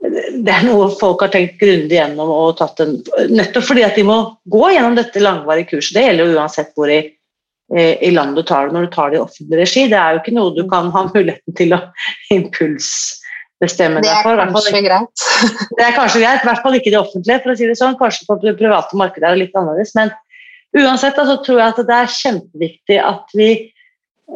[0.05, 2.99] det er noe folk har tenkt grundig gjennom og tatt en,
[3.33, 4.19] nettopp fordi at de må
[4.53, 5.97] gå gjennom dette langvarige kurset.
[5.97, 7.01] Det gjelder jo uansett hvor i,
[7.75, 9.87] i land du tar det når du tar det i offentlig regi.
[9.91, 11.81] Det er jo ikke noe du kan ha muligheten til å
[12.37, 14.39] impulsbestemme deg for.
[14.39, 15.25] Det er kanskje greit.
[15.79, 17.99] det er kanskje greit, i hvert fall ikke det offentlige, for å si det sånn.
[17.99, 19.97] Kanskje på det private markedet er det litt annerledes.
[19.99, 20.15] Men
[20.79, 23.51] uansett altså, tror jeg at det er kjempeviktig at vi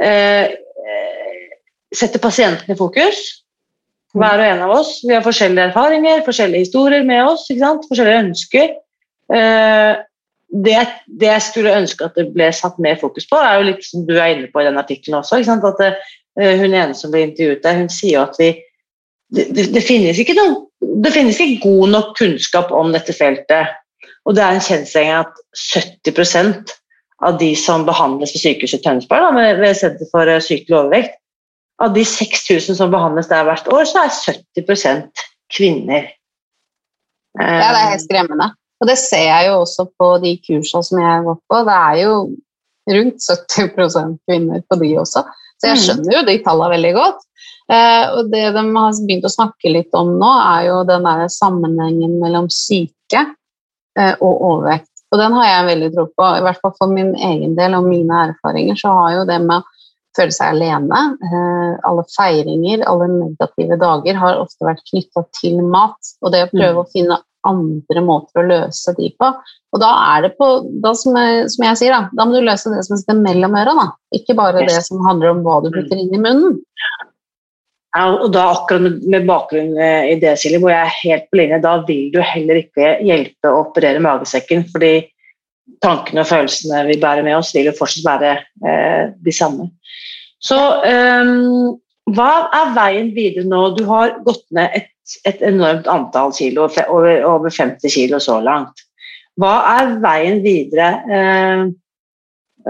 [0.03, 0.59] eh,
[0.91, 3.21] Eh, setter pasienten i fokus.
[4.15, 4.93] Hver og en av oss.
[5.07, 8.73] Vi har forskjellige erfaringer, forskjellige historier med oss, forskjellige ønsker.
[9.31, 9.93] Eh,
[10.51, 13.85] det, det, jeg skulle ønske at det ble satt mer fokus på, er jo litt
[13.87, 15.39] som du er inne på i den artikkelen også.
[15.39, 15.93] at det,
[16.41, 18.51] eh, Hun ene som ble intervjuet der, hun sier at vi,
[19.31, 20.67] det, det, finnes ikke noen,
[21.05, 23.77] det finnes ikke god nok kunnskap om dette feltet.
[24.27, 26.75] Og det er en kjensgjerning at 70%
[27.25, 31.19] av de som behandles ved sykehuset i Tønsberg, ved Senter for eh, sykelig overvekt,
[31.81, 34.17] av de 6000 som behandles der hvert år, så er
[34.59, 35.07] 70
[35.55, 36.11] kvinner.
[37.39, 38.51] Ja, det er helt skremmende.
[38.81, 41.65] Og det ser jeg jo også på de kursene som jeg gått på.
[41.69, 42.15] Det er jo
[42.91, 45.25] rundt 70% kvinner på de også.
[45.61, 45.83] Så jeg mm.
[45.85, 47.27] skjønner jo de tallene veldig godt.
[47.71, 51.27] Eh, og det de har begynt å snakke litt om nå, er jo den der
[51.31, 53.27] sammenhengen mellom syke
[53.99, 54.89] eh, og overvekt.
[55.11, 56.31] Og den har jeg veldig tro på.
[56.39, 59.59] I hvert fall for min egen del og mine erfaringer så har jo det med
[59.59, 59.79] å
[60.19, 66.15] føle seg alene, eh, alle feiringer, alle negative dager har ofte vært knytta til mat.
[66.25, 66.83] Og det å prøve mm.
[66.83, 69.31] å finne andre måter å løse de på.
[69.71, 70.49] Og da er det på,
[70.83, 73.55] da som, jeg, som jeg sier, da, da må du løse det som sitter mellom
[73.61, 73.77] øra.
[73.79, 73.87] Da.
[74.19, 74.73] Ikke bare yes.
[74.73, 76.59] det som handler om hva du putter inn i munnen.
[77.91, 81.25] Ja, og da akkurat med, med bakgrunn eh, i det, Silje, hvor jeg er helt
[81.31, 84.93] på linje, da vil du heller ikke hjelpe å operere magesekken, fordi
[85.83, 89.67] tankene og følelsene vi bærer med oss, vil jo fortsatt være eh, de samme.
[90.41, 91.35] Så eh,
[92.15, 93.65] hva er veien videre nå?
[93.77, 94.91] Du har gått ned et,
[95.27, 98.85] et enormt antall kilo, over, over 50 kilo så langt.
[99.41, 100.91] Hva er veien videre?
[101.17, 101.63] Eh,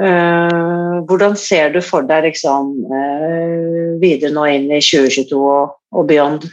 [0.04, 6.06] eh, hvordan ser du for deg liksom, eh, videre nå inn i 2022 og, og
[6.10, 6.46] beyond?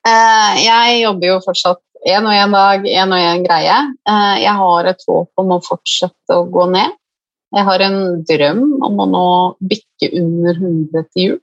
[0.00, 3.76] Uh, jeg jobber jo fortsatt én og én dag, én og én greie.
[4.40, 6.96] jeg har et håp om å fortsette å gå ned.
[7.52, 9.28] Jeg har en drøm om å nå
[9.60, 11.38] bikke under 100 til jul.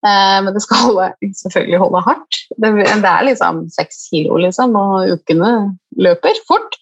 [0.00, 2.38] Men det skal holde, selvfølgelig holde hardt.
[2.56, 5.50] Det, det er liksom seks kilo, liksom, og ukene
[6.00, 6.78] løper fort.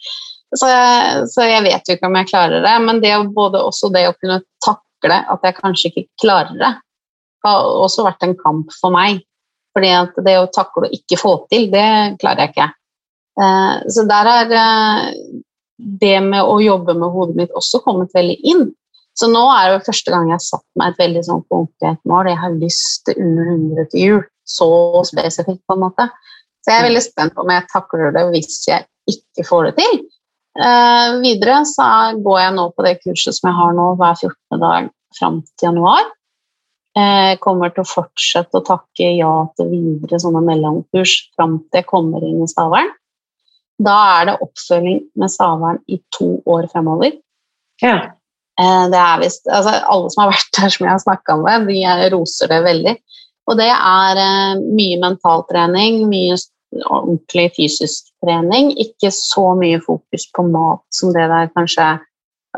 [0.57, 2.75] Så jeg, så jeg, vet jo ikke om jeg klarer det.
[2.85, 6.73] Men det både også det å kunne takle at jeg kanskje ikke klarer det,
[7.47, 9.23] har også vært en kamp for meg.
[9.77, 12.71] Fordi at det å takle å ikke få til, det klarer jeg ikke.
[13.39, 15.05] Eh, så der er eh,
[15.79, 18.67] det med å jobbe med hodet mitt også kommet veldig inn.
[19.19, 22.29] Så nå er det første gang jeg har satt meg et veldig sånn konkret mål.
[22.31, 24.21] Jeg har lyst til under 100 til jul.
[24.49, 24.69] Så
[25.09, 26.07] spesifikt, på en måte.
[26.63, 29.75] Så jeg er veldig spent på om jeg takler det hvis jeg ikke får det
[29.81, 29.99] til.
[30.59, 34.63] Eh, videre så går jeg nå på det kurset som jeg har nå hver 14.
[34.63, 36.09] dag fram til januar.
[36.99, 41.89] Eh, kommer til å fortsette å takke ja til videre sånne mellomkurs fram til jeg
[41.91, 42.91] kommer inn i Stavern.
[43.79, 47.15] Da er det oppfølging med Stavern i to år fremover.
[47.83, 48.18] Ja.
[48.59, 51.68] Eh, det er vist, altså Alle som har vært der, som jeg har snakka med,
[51.71, 52.97] de roser det veldig.
[53.49, 56.37] Og det er eh, mye mentaltrening, mye
[56.85, 58.75] ordentlig fysisk trening.
[58.83, 61.97] Ikke så mye fokus på mat som det der kanskje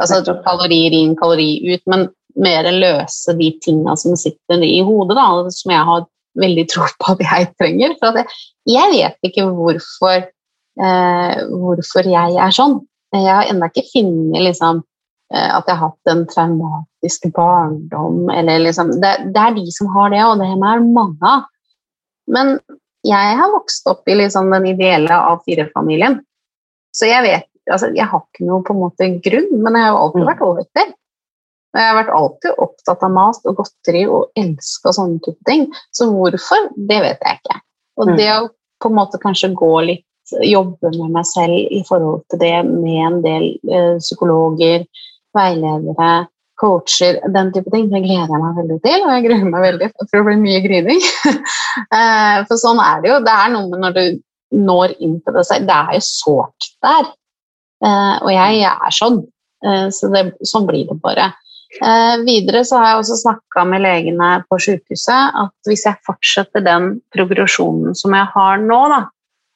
[0.01, 2.07] Altså kalorier inn, kalori ut, men
[2.41, 6.05] mer løse de tinga som sitter i hodet, da, som jeg har
[6.41, 7.97] veldig tro på at jeg trenger.
[8.01, 8.39] For jeg,
[8.71, 10.29] jeg vet ikke hvorfor,
[10.87, 12.79] eh, hvorfor jeg er sånn.
[13.17, 14.90] Jeg har ennå ikke funnet liksom, eh,
[15.31, 18.25] at jeg har hatt en traumatisk barndom.
[18.35, 21.47] Eller liksom, det, det, er de som har det, og det er mange av.
[22.31, 22.57] Men
[23.07, 26.19] jeg har vokst opp i liksom, den ideelle A4-familien.
[26.97, 29.93] Så jeg vet altså, Jeg har ikke noe på en måte grunn, men jeg har
[29.93, 30.29] jo alltid mm.
[30.33, 30.87] vært overvektig.
[31.71, 35.69] Jeg har vært alltid opptatt av mat og godteri og elska sånne type ting.
[35.95, 37.61] Så hvorfor, det vet jeg ikke.
[38.01, 38.17] Og mm.
[38.19, 38.49] det å
[38.81, 40.07] på en måte kanskje gå litt
[40.47, 44.85] Jobbe med meg selv i forhold til det med en del ø, psykologer,
[45.37, 46.13] veiledere,
[46.61, 49.05] coacher, den type ting, det gleder jeg meg veldig til.
[49.05, 51.05] Og jeg gruer meg veldig for det blir mye grining.
[51.97, 53.21] eh, for sånn er det jo.
[53.25, 54.05] Det er noe med når du
[54.61, 55.69] når inn til det selv.
[55.69, 57.13] Det er jo sårt der.
[57.87, 59.23] Eh, og jeg er sånn.
[59.65, 61.33] Eh, så det, sånn blir det bare.
[62.27, 66.97] Videre så har jeg også snakka med legene på sykehuset at hvis jeg fortsetter den
[67.15, 68.99] progresjonen som jeg har nå, da,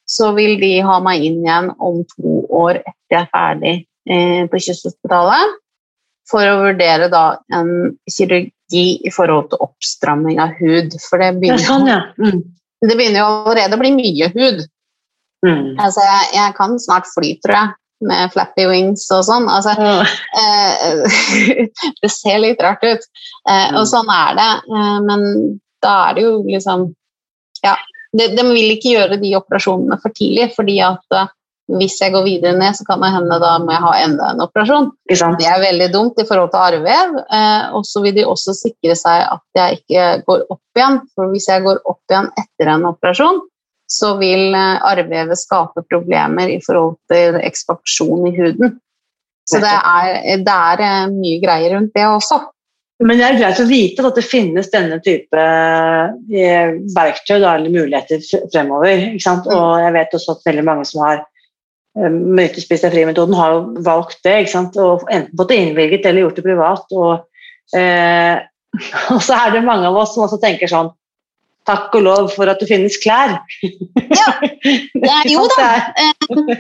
[0.07, 3.75] så vil de ha meg inn igjen om to år etter jeg er ferdig
[4.53, 5.59] på Kysthospitalet,
[6.31, 10.97] for å vurdere da en kirurgi i forhold til oppstramming av hud.
[11.05, 12.01] For det begynner, sånn, ja.
[12.19, 12.41] mm.
[12.89, 14.65] det begynner jo allerede å bli mye hud.
[15.45, 15.75] Mm.
[15.77, 19.47] Altså, jeg, jeg, kan snart fly, tror jeg med flappy wings og sånn.
[19.51, 19.75] Altså,
[20.41, 21.05] eh,
[22.03, 23.05] det ser litt rart ut.
[23.49, 23.91] Eh, og mm.
[23.91, 24.51] sånn er det.
[24.69, 25.27] Eh, men
[25.85, 26.93] da er det jo liksom
[27.65, 27.79] Ja,
[28.13, 31.31] de, de, vil ikke gjøre de operasjonene for tidlig, fordi at eh,
[31.73, 34.45] hvis jeg går videre ned, så kan det hende da må jeg ha enda en
[34.45, 34.91] operasjon.
[35.09, 37.17] Det er veldig dumt i forhold til arrvev.
[37.25, 41.01] Eh, og så vil de også sikre seg at jeg ikke går opp igjen.
[41.17, 43.41] For hvis jeg går opp igjen etter en operasjon,
[43.89, 48.77] så vil eh, arrvevet skape problemer i forhold til ekspansjon i huden.
[49.49, 52.43] Så det er, det er, eh, mye greier rundt det også.
[53.05, 55.45] Men det er greit å vite at det finnes denne type
[56.95, 58.21] verktøy eller muligheter
[58.53, 59.09] fremover.
[59.17, 59.49] Mm.
[59.49, 61.25] Og jeg vet også at veldig mange som har
[61.95, 64.41] Spis deg fri-metoden, har valgt det.
[64.83, 66.93] og Enten fått det innvilget eller gjort det privat.
[66.93, 67.25] Og,
[67.77, 68.43] eh,
[69.15, 70.93] og så er det mange av oss som også tenker sånn
[71.65, 73.39] Takk og lov for at det finnes klær.
[73.65, 74.27] ja,
[75.01, 75.69] det er, jo da.
[75.97, 76.51] Eh,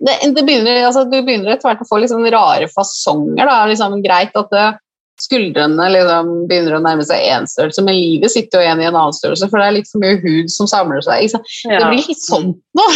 [0.00, 3.42] det, det begynner, altså, du begynner etter hvert å få liksom rare fasonger.
[3.44, 3.58] Da.
[3.68, 4.78] Liksom, greit at det, eh,
[5.20, 8.96] skuldrene liksom, begynner å nærme seg én størrelse, men livet sitter jo igjen i en
[8.96, 11.36] annen størrelse, for det er litt for mye hud som samler seg.
[11.64, 12.88] Det blir litt sånn nå.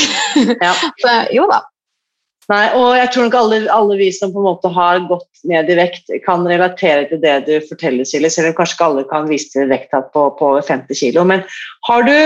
[0.61, 0.75] ja.
[1.37, 1.63] jo da.
[2.51, 5.69] Nei, og jeg tror nok alle, alle, vi som på en måte har gått ned
[5.71, 9.29] i vekt, kan relatere til det du forteller, Silje, selv om kanskje ikke alle kan
[9.31, 11.21] vise til vekta på, på over 50 kg.
[11.31, 11.45] Men
[11.87, 12.17] har du,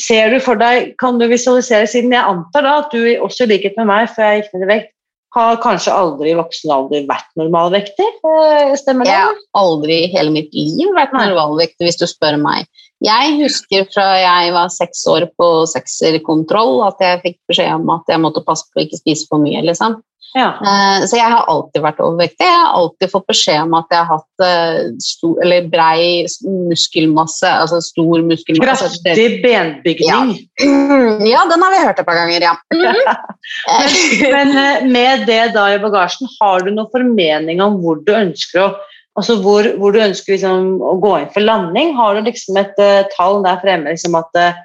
[0.00, 3.52] ser du for deg, kan du visualisere, siden jeg antar da at du også i
[3.52, 4.94] likhet med meg før jeg gikk ned i vekt,
[5.36, 8.06] har kanskje aldri i voksen alder vært normalvektig?
[8.24, 9.12] Eh, stemmer det?
[9.12, 12.64] Jeg har aldri i hele mitt liv vært normalvektig, hvis du spør meg.
[13.04, 18.10] Jeg husker fra jeg var seks år på sekserkontroll at jeg fikk beskjed om at
[18.10, 19.62] jeg måtte passe på å ikke spise for mye.
[19.66, 20.00] liksom.
[20.36, 20.48] Ja.
[20.60, 22.44] Eh, så jeg har alltid vært overvektig.
[22.44, 26.26] Jeg har alltid fått beskjed om at jeg har hatt eh, stor, eller brei
[26.68, 28.90] muskelmasse, altså stor muskelmasse.
[28.98, 30.34] Kraftig benbygning.
[30.60, 30.68] Ja.
[31.32, 31.46] ja.
[31.48, 32.54] den har vi hørt et par ganger, ja.
[32.74, 33.96] men,
[34.36, 38.66] men eh, med det da i bagasjen, har du noen formening om hvor du ønsker
[38.66, 38.70] å
[39.18, 41.90] Altså hvor, hvor du ønsker liksom å gå inn for landing?
[41.98, 44.60] Har du liksom et uh, tall der fremme liksom at uh,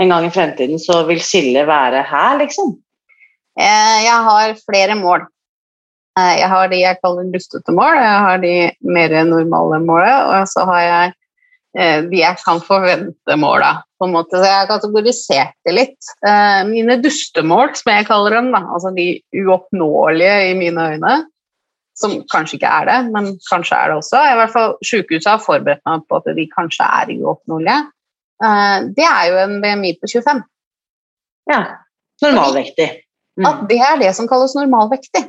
[0.00, 2.72] en gang i fremtiden så vil skillet være her, liksom?
[3.60, 5.28] Uh, jeg har flere mål.
[6.12, 10.64] jeg har de jeg kaller dustete mål, jeg har de mer normale målene, og så
[10.68, 11.12] har jeg
[11.72, 13.78] de jeg kan forvente måla.
[13.96, 14.36] På en måte.
[14.36, 16.10] Så jeg har kategorisert det litt.
[16.68, 19.06] mine dustemål, som jeg kaller dem, da, altså de
[19.40, 21.14] uoppnåelige i mine øyne,
[21.98, 24.20] som kanskje ikke er det, men kanskje er det også.
[24.20, 27.78] I hvert fall Sykehuset har forberedt meg på at de kanskje er uoppnåelige.
[28.44, 30.42] Eh, det er jo en BMI på 25.
[31.52, 31.60] Ja.
[32.22, 32.88] Normalvektig.
[33.36, 33.46] Mm.
[33.48, 35.24] At det er det som kalles normalvektig.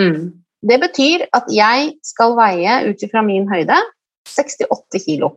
[0.00, 0.32] Mm.
[0.64, 3.76] Det betyr at jeg skal veie ut ifra min høyde
[4.30, 5.34] 68 kilo.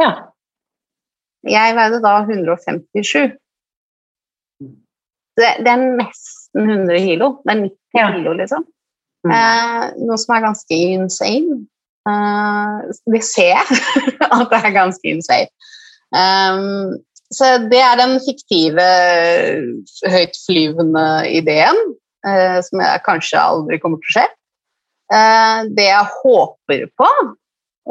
[0.00, 0.12] Ja.
[1.42, 3.34] Jeg veide da 157.
[5.32, 7.28] Det, det er nesten 100 kilo.
[7.42, 8.06] Det er 90 ja.
[8.16, 8.66] kilo, liksom.
[9.26, 9.32] Mm.
[9.36, 11.62] Eh, noe som er ganske insane.
[13.06, 13.80] Det ser jeg
[14.34, 15.50] at det er ganske insane.
[16.12, 16.98] Um,
[17.32, 18.86] så det er den fiktive,
[20.12, 21.78] høytflyvende ideen
[22.26, 24.24] eh, som jeg kanskje aldri kommer til å skje.
[25.12, 27.12] Eh, det jeg håper på,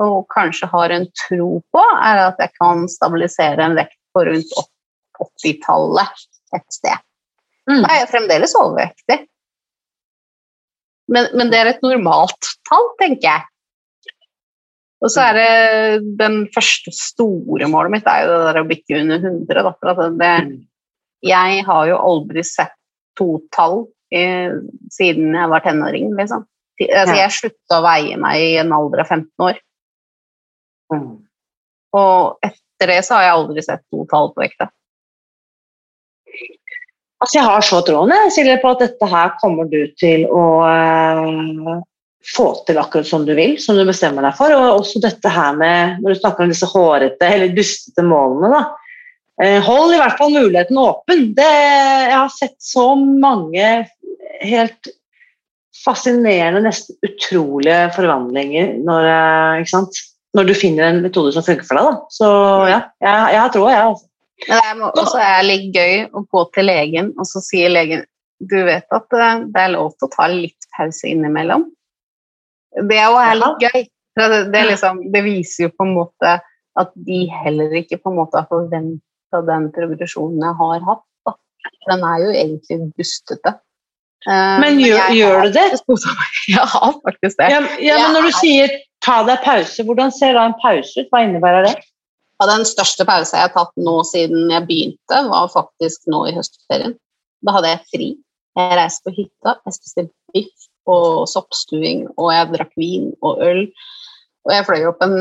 [0.01, 4.53] og kanskje har en tro på, er at jeg kan stabilisere en vekt på rundt
[5.21, 6.27] 80-tallet
[6.57, 7.07] et sted.
[7.71, 9.19] Da er jeg fremdeles overvektig.
[11.11, 13.47] Men, men, det er et normalt tall, tenker jeg.
[15.01, 18.99] Og så er det den første store målet mitt er jo det der å bikke
[19.01, 19.63] under 100.
[19.65, 20.35] Da, for det,
[21.25, 22.75] jeg har jo aldri sett
[23.17, 23.83] to tall
[24.13, 24.23] i,
[24.93, 26.45] siden jeg var tenåring, liksom.
[26.81, 29.59] Altså, jeg slutta å veie meg i en alder av 15 år.
[30.93, 31.09] Mm.
[31.97, 34.69] Og etter det så har jeg aldri sett to tall på vekta.
[37.21, 41.81] Altså, jeg har så troen Silje, på at dette her kommer du til å uh,
[42.25, 44.53] få til akkurat som du vil, som du bestemmer deg for.
[44.55, 48.63] Og også dette her med, når du snakker om disse hårete eller dustete målene, da.
[49.41, 51.31] Eh, hold i hvert fall muligheten åpen.
[51.37, 53.69] Det, jeg har sett så mange
[54.41, 54.91] helt
[55.81, 59.81] fascinerende, nesten utrolige forvandlinger når, eh,
[60.37, 61.89] når du finner en metode som funker for deg.
[61.89, 62.13] Da.
[62.13, 62.31] Så
[62.69, 63.89] ja, jeg, jeg har troa, jeg.
[63.93, 64.10] Altså.
[64.49, 68.05] Men det også er litt gøy å gå til legen, og så sier legen
[68.41, 71.67] du vet at eh, det er lov til å ta litt pause innimellom.
[72.89, 73.83] Det er jo litt gøy.
[74.17, 76.35] Det, liksom, det, viser jo på en måte
[76.79, 81.03] at de heller ikke på en måte har forventa den progresjonen jeg har hatt.
[81.27, 81.35] Da.
[81.91, 83.55] Den er jo egentlig dustete.
[84.27, 85.67] Uh, men gjør, men gjør du det?
[86.51, 87.47] Jeg har faktisk det.
[87.49, 91.07] Ja, ja men når du sier ta deg pause, hvordan ser da en pause ut?
[91.09, 91.73] Hva innebærer det?
[92.41, 96.33] Ja, den største pausen jeg har tatt nå siden jeg begynte, var faktisk nå i
[96.33, 96.95] høstferien.
[97.45, 98.07] Da hadde jeg fri.
[98.57, 103.61] Jeg reiste på hytta, jeg spiste biff og soppstuing, og jeg drakk vin og øl.
[104.47, 105.13] Og jeg fløy opp en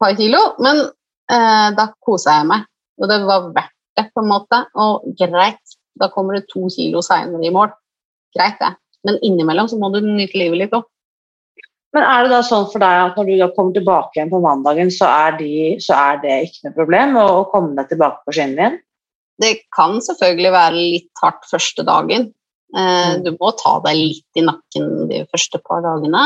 [0.00, 2.64] par kilo, men eh, da kosa jeg meg.
[2.96, 4.62] Og det var verdt det, på en måte.
[4.80, 7.68] Og greit, da kommer det to kilo seinere i mål.
[8.32, 8.72] Greit, det.
[9.04, 10.88] Men innimellom så må du nyte livet litt òg.
[11.92, 14.40] Men er det da sånn for deg at når du da kommer tilbake igjen på
[14.40, 15.50] mandagen, så er, de,
[15.82, 18.78] så er det ikke noe problem å, å komme deg tilbake på skinnene igjen?
[19.42, 22.30] Det kan selvfølgelig være litt hardt første dagen,
[22.76, 23.22] Eh, mm.
[23.24, 26.24] Du må ta deg litt i nakken de første par dagene,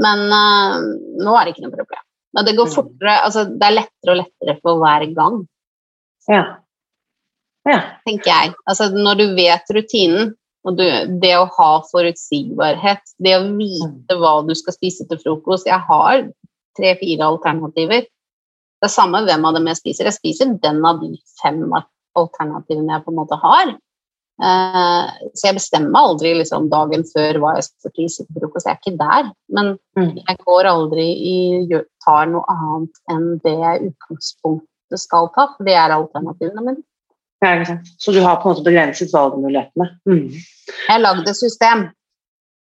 [0.00, 0.78] men uh,
[1.18, 2.04] nå er det ikke noe problem.
[2.36, 2.74] Men det går mm.
[2.76, 5.38] fortere, altså det er lettere og lettere for hver gang.
[6.28, 6.42] Ja.
[7.68, 7.78] ja.
[8.06, 8.54] Tenker jeg.
[8.68, 10.32] Altså når du vet rutinen,
[10.66, 15.78] og det å ha forutsigbarhet, det å vite hva du skal spise til frokost Jeg
[15.86, 16.24] har
[16.78, 18.06] tre-fire alternativer.
[18.78, 20.08] Det er samme hvem av dem jeg spiser.
[20.08, 21.62] Jeg spiser den av de fem
[22.18, 23.76] alternativene jeg på en måte har.
[24.38, 28.68] Uh, så jeg bestemmer aldri liksom, dagen før hva jeg skal spise til frokost.
[28.68, 29.32] Jeg er ikke der.
[29.54, 30.12] Men mm.
[30.20, 31.38] jeg går aldri i
[32.04, 36.87] tar noe annet enn det jeg i utgangspunktet skal ta, for det er alternativene mine.
[37.44, 39.92] Ja, så du har på en måte begrenset valgmulighetene?
[40.10, 40.24] Mm.
[40.34, 41.86] Jeg har lagd et system.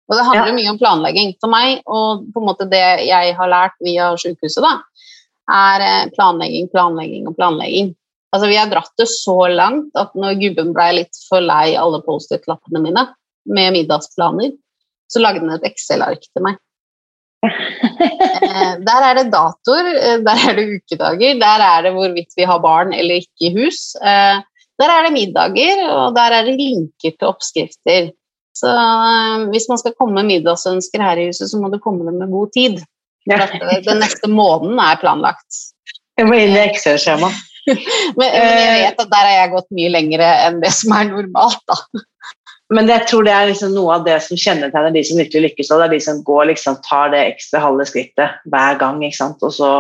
[0.06, 0.56] Og det handler ja.
[0.58, 1.32] mye om planlegging.
[1.42, 4.74] For meg, og på en måte det jeg har lært via sykehuset, da,
[5.56, 7.94] er eh, planlegging, planlegging og planlegging.
[8.34, 12.02] Altså, vi har dratt det så langt at når gubben ble litt for lei alle
[12.04, 13.06] Post-It-lappene mine
[13.48, 14.52] med middagsplaner,
[15.10, 16.60] så lagde han et Excel-ark til meg.
[17.46, 22.46] eh, der er det datoer, eh, der er det ukedager, der er det hvorvidt vi
[22.46, 23.94] har barn eller ikke i hus.
[24.76, 28.10] Eh, der er det middager, og der er det linker til oppskrifter.
[28.56, 32.06] Så eh, hvis man skal komme med middagsønsker her i huset, så må du komme
[32.06, 32.80] dem med god tid.
[33.26, 35.62] For den neste måneden er planlagt.
[36.16, 37.42] Jeg må inn i Excel-skjemaet.
[37.66, 41.08] men, men, jeg vet at der har jeg gått mye lenger enn det som er
[41.10, 42.04] normalt, da.
[42.74, 45.68] Men jeg tror det er liksom noe av det som kjennetegner de som virkelig lykkes.
[45.70, 49.52] Og det er de som går, liksom, tar det ekstra halve skrittet hver gang, og
[49.54, 49.70] så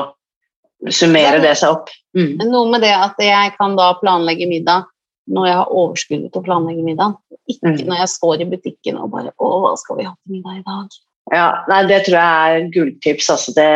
[0.90, 1.90] summerer det, seg opp.
[2.16, 2.36] Mm.
[2.50, 4.86] Noe med det at jeg kan da planlegge middag
[5.32, 7.16] når jeg har overskuddet til å planlegge middag.
[7.50, 7.82] Ikke mm.
[7.88, 10.64] når jeg står i butikken og bare Å, hva skal vi ha til middag i
[10.66, 10.98] dag?
[11.34, 13.30] Ja, nei, Det tror jeg er gulltips.
[13.34, 13.70] Altså det,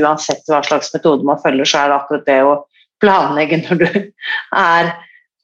[0.00, 2.56] uansett hva slags metode man følger, så er det akkurat det å
[3.02, 3.88] planlegge når du
[4.56, 4.94] er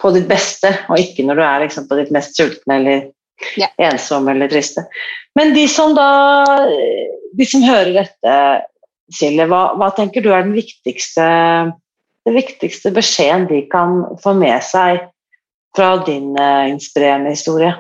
[0.02, 3.04] på ditt beste, og ikke når du er liksom, på ditt mest sultne eller
[3.60, 3.68] ja.
[3.78, 4.82] ensomme eller triste.
[5.38, 6.08] Men de som da
[7.32, 8.32] De som hører dette,
[9.12, 11.24] Silje, hva, hva, tenker du er den viktigste,
[12.28, 15.02] den viktigste beskjeden de kan få med seg
[15.76, 17.74] fra din uh, inspirerende historie?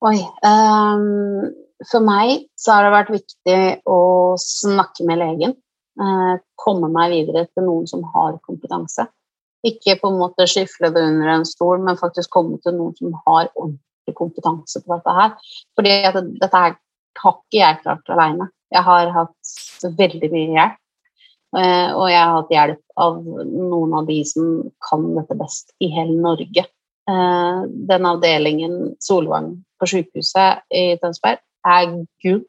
[0.00, 1.50] Oi um,
[1.84, 3.58] For meg så har det vært viktig
[3.88, 4.00] å
[4.40, 5.58] snakke med legen
[6.00, 9.04] Uh, komme meg videre til noen som har kompetanse.
[9.66, 13.16] Ikke på en måte skyfle det under en stol, men faktisk komme til noen som
[13.26, 15.34] har ordentlig kompetanse på dette her.
[15.76, 15.92] Fordi
[16.40, 16.78] dette har
[17.34, 18.48] ikke jeg klart alene.
[18.70, 20.76] Jeg har hatt veldig mye hjelp.
[21.58, 25.90] Eh, og jeg har hatt hjelp av noen av de som kan dette best i
[25.90, 26.66] hele Norge.
[27.10, 27.60] Eh,
[27.90, 31.90] den avdelingen Solvang på sykehuset i Tønsberg er
[32.22, 32.44] gull.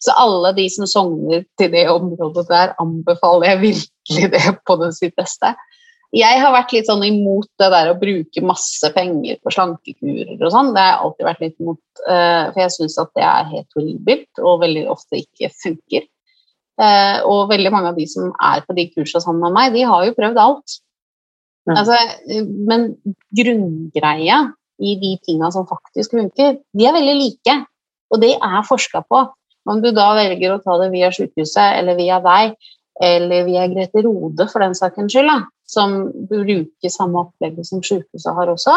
[0.00, 4.94] Så alle de som sogner til det området der, anbefaler jeg virkelig det på det
[4.96, 5.52] sitt beste.
[6.10, 10.50] Jeg har vært litt sånn imot det der å bruke masse penger på slankekurer og
[10.50, 10.72] sånn.
[10.74, 13.78] Det har jeg alltid vært litt imot, eh, for jeg syns at det er helt
[13.78, 16.08] horribelt og veldig ofte ikke funker.
[16.80, 19.84] Eh, og veldig mange av de som er på de kursene sammen med meg, de
[19.86, 20.78] har jo prøvd alt.
[21.68, 21.76] Ja.
[21.78, 21.98] Altså,
[22.42, 22.88] men
[23.36, 24.40] grunngreia
[24.80, 27.56] i de tinga som faktisk funker, de er veldig like.
[28.10, 29.22] Og det er forska på.
[29.70, 32.56] Om du da velger å ta det via sykehuset eller via deg,
[33.00, 35.96] eller via Grete Rode for den sakens skyld, da, som
[36.30, 38.76] bruker samme opplegget som sykehuset har også,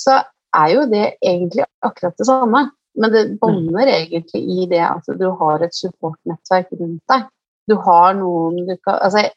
[0.00, 0.20] så
[0.56, 2.68] er jo det egentlig akkurat det samme.
[2.98, 7.28] Men det bånder egentlig i det at du har et supportnettverk rundt deg.
[7.68, 9.28] Du har noen du kan Altså,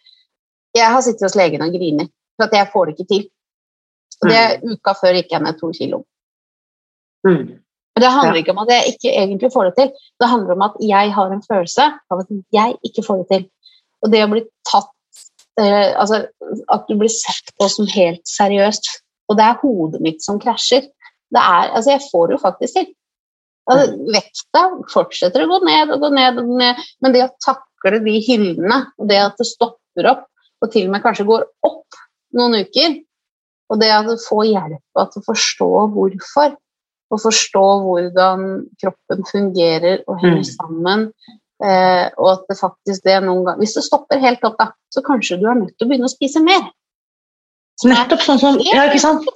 [0.73, 2.09] jeg har sittet hos legen og grinet
[2.39, 3.25] for at jeg får det ikke til.
[4.21, 4.71] Og det er mm.
[4.71, 6.01] uka før gikk jeg ned to kilo.
[7.27, 7.43] Mm.
[7.91, 9.91] Men det handler ikke om at jeg ikke egentlig får det til.
[10.21, 13.45] Det handler om at jeg har en følelse av at jeg ikke får det til.
[14.01, 14.89] Og det å bli tatt
[15.59, 16.23] eh, Altså
[16.71, 18.89] at du blir sett på som helt seriøst.
[19.31, 20.87] Og det er hodet mitt som krasjer.
[21.31, 22.89] Det er, altså jeg får det jo faktisk til.
[23.71, 27.29] Altså, vekta fortsetter å gå ned og gå ned, og gå ned, men det å
[27.45, 30.25] takle de hyllene, og det at det stopper opp,
[30.61, 32.01] og til og med kanskje går opp
[32.37, 32.97] noen uker,
[33.71, 36.57] og det at du får hjelp til å forstå hvorfor,
[37.11, 38.43] og forstå hvordan
[38.81, 40.51] kroppen fungerer og henger mm.
[40.51, 41.07] sammen,
[41.65, 45.03] eh, og at det faktisk det noen gang Hvis det stopper helt opp, da, så
[45.05, 46.65] kanskje du er nødt til å begynne å spise mer.
[47.87, 49.29] Nettopp sånn som Ja, ikke sant?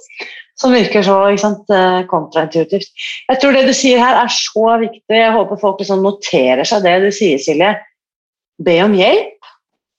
[0.56, 2.88] som virker så sant, eh, kontraintuitivt.
[3.28, 5.12] Jeg tror det du sier her, er så viktig.
[5.12, 7.74] Jeg håper folk liksom noterer seg det du sier, Silje.
[8.64, 9.34] Be om hjelp.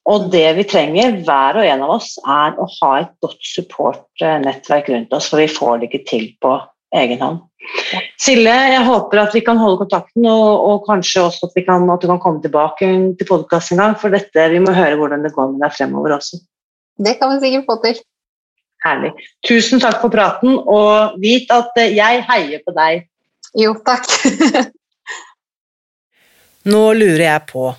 [0.07, 4.89] Og det vi trenger, hver og en av oss, er å ha et godt support-nettverk
[4.89, 6.55] rundt oss, for vi får det ikke til på
[6.95, 7.43] egen hånd.
[8.21, 12.03] Silje, jeg håper at vi kan holde kontakten, og, og kanskje også at, kan, at,
[12.03, 13.97] du kan komme tilbake til podkast en gang.
[13.99, 16.39] For dette, vi må høre hvordan det går med deg fremover også.
[16.97, 17.99] Det kan vi sikkert få til.
[18.85, 19.11] Herlig.
[19.45, 23.07] Tusen takk for praten, og vit at eh, jeg heier på deg.
[23.57, 24.05] Jo, takk.
[26.71, 27.71] Nå lurer jeg på,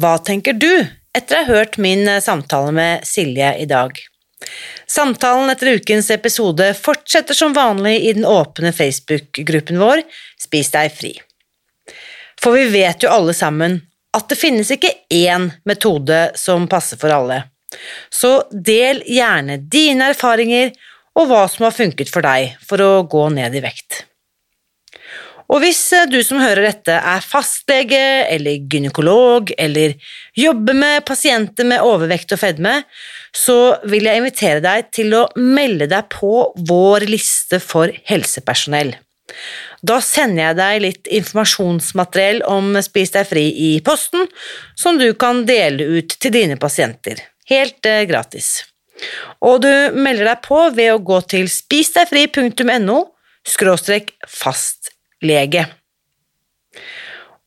[0.00, 0.70] hva tenker du
[1.16, 3.94] etter å ha hørt min eh, samtale med Silje i dag?
[4.90, 10.02] Samtalen etter ukens episode fortsetter som vanlig i den åpne Facebook-gruppen vår
[10.40, 11.12] Spis deg fri.
[12.40, 13.78] For vi vet jo alle sammen
[14.16, 17.44] at det finnes ikke én metode som passer for alle.
[18.10, 20.72] Så del gjerne dine erfaringer
[21.18, 24.04] og hva som har funket for deg for å gå ned i vekt.
[25.50, 29.96] Og hvis eh, du som hører dette er fastlege eller gynekolog eller
[30.38, 32.76] jobber med pasienter med overvekt og fedme,
[33.34, 36.34] så vil jeg invitere deg til å melde deg på
[36.70, 38.94] vår liste for helsepersonell.
[39.86, 44.26] Da sender jeg deg litt informasjonsmateriell om Spis deg fri i posten,
[44.78, 48.50] som du kan dele ut til dine pasienter helt eh, gratis.
[49.40, 52.98] Og du melder deg på ved å gå til spisdegfri.no
[53.48, 54.12] skråstrek
[55.20, 55.66] fastlege.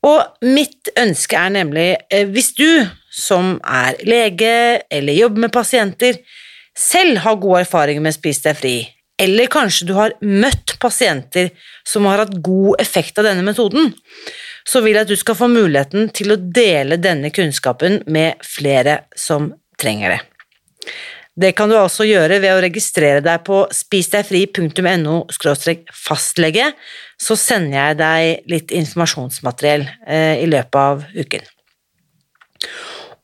[0.04, 6.18] Og mitt ønske er nemlig, eh, hvis du som er lege eller jobber med pasienter,
[6.76, 11.50] selv har gode erfaringer med Spis deg fri, eller kanskje du har møtt pasienter
[11.86, 13.94] som har hatt god effekt av denne metoden,
[14.66, 19.04] så vil jeg at du skal få muligheten til å dele denne kunnskapen med flere
[19.16, 20.20] som trenger det.
[21.34, 25.16] Det kan du altså gjøre ved å registrere deg på spisdegfri.no
[25.90, 26.68] fastlege,
[27.24, 31.46] så sender jeg deg litt informasjonsmateriell eh, i løpet av uken.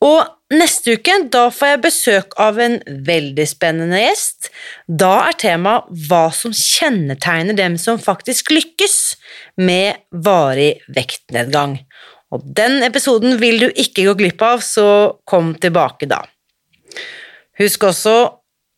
[0.00, 4.48] Og neste uke da får jeg besøk av en veldig spennende gjest.
[4.88, 8.96] Da er temaet hva som kjennetegner dem som faktisk lykkes
[9.60, 11.76] med varig vektnedgang.
[12.32, 16.22] Og den episoden vil du ikke gå glipp av, så kom tilbake da.
[17.60, 18.16] Husk også,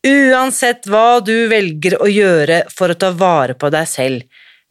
[0.02, 4.40] uansett hva du velger å gjøre for å ta vare på deg selv,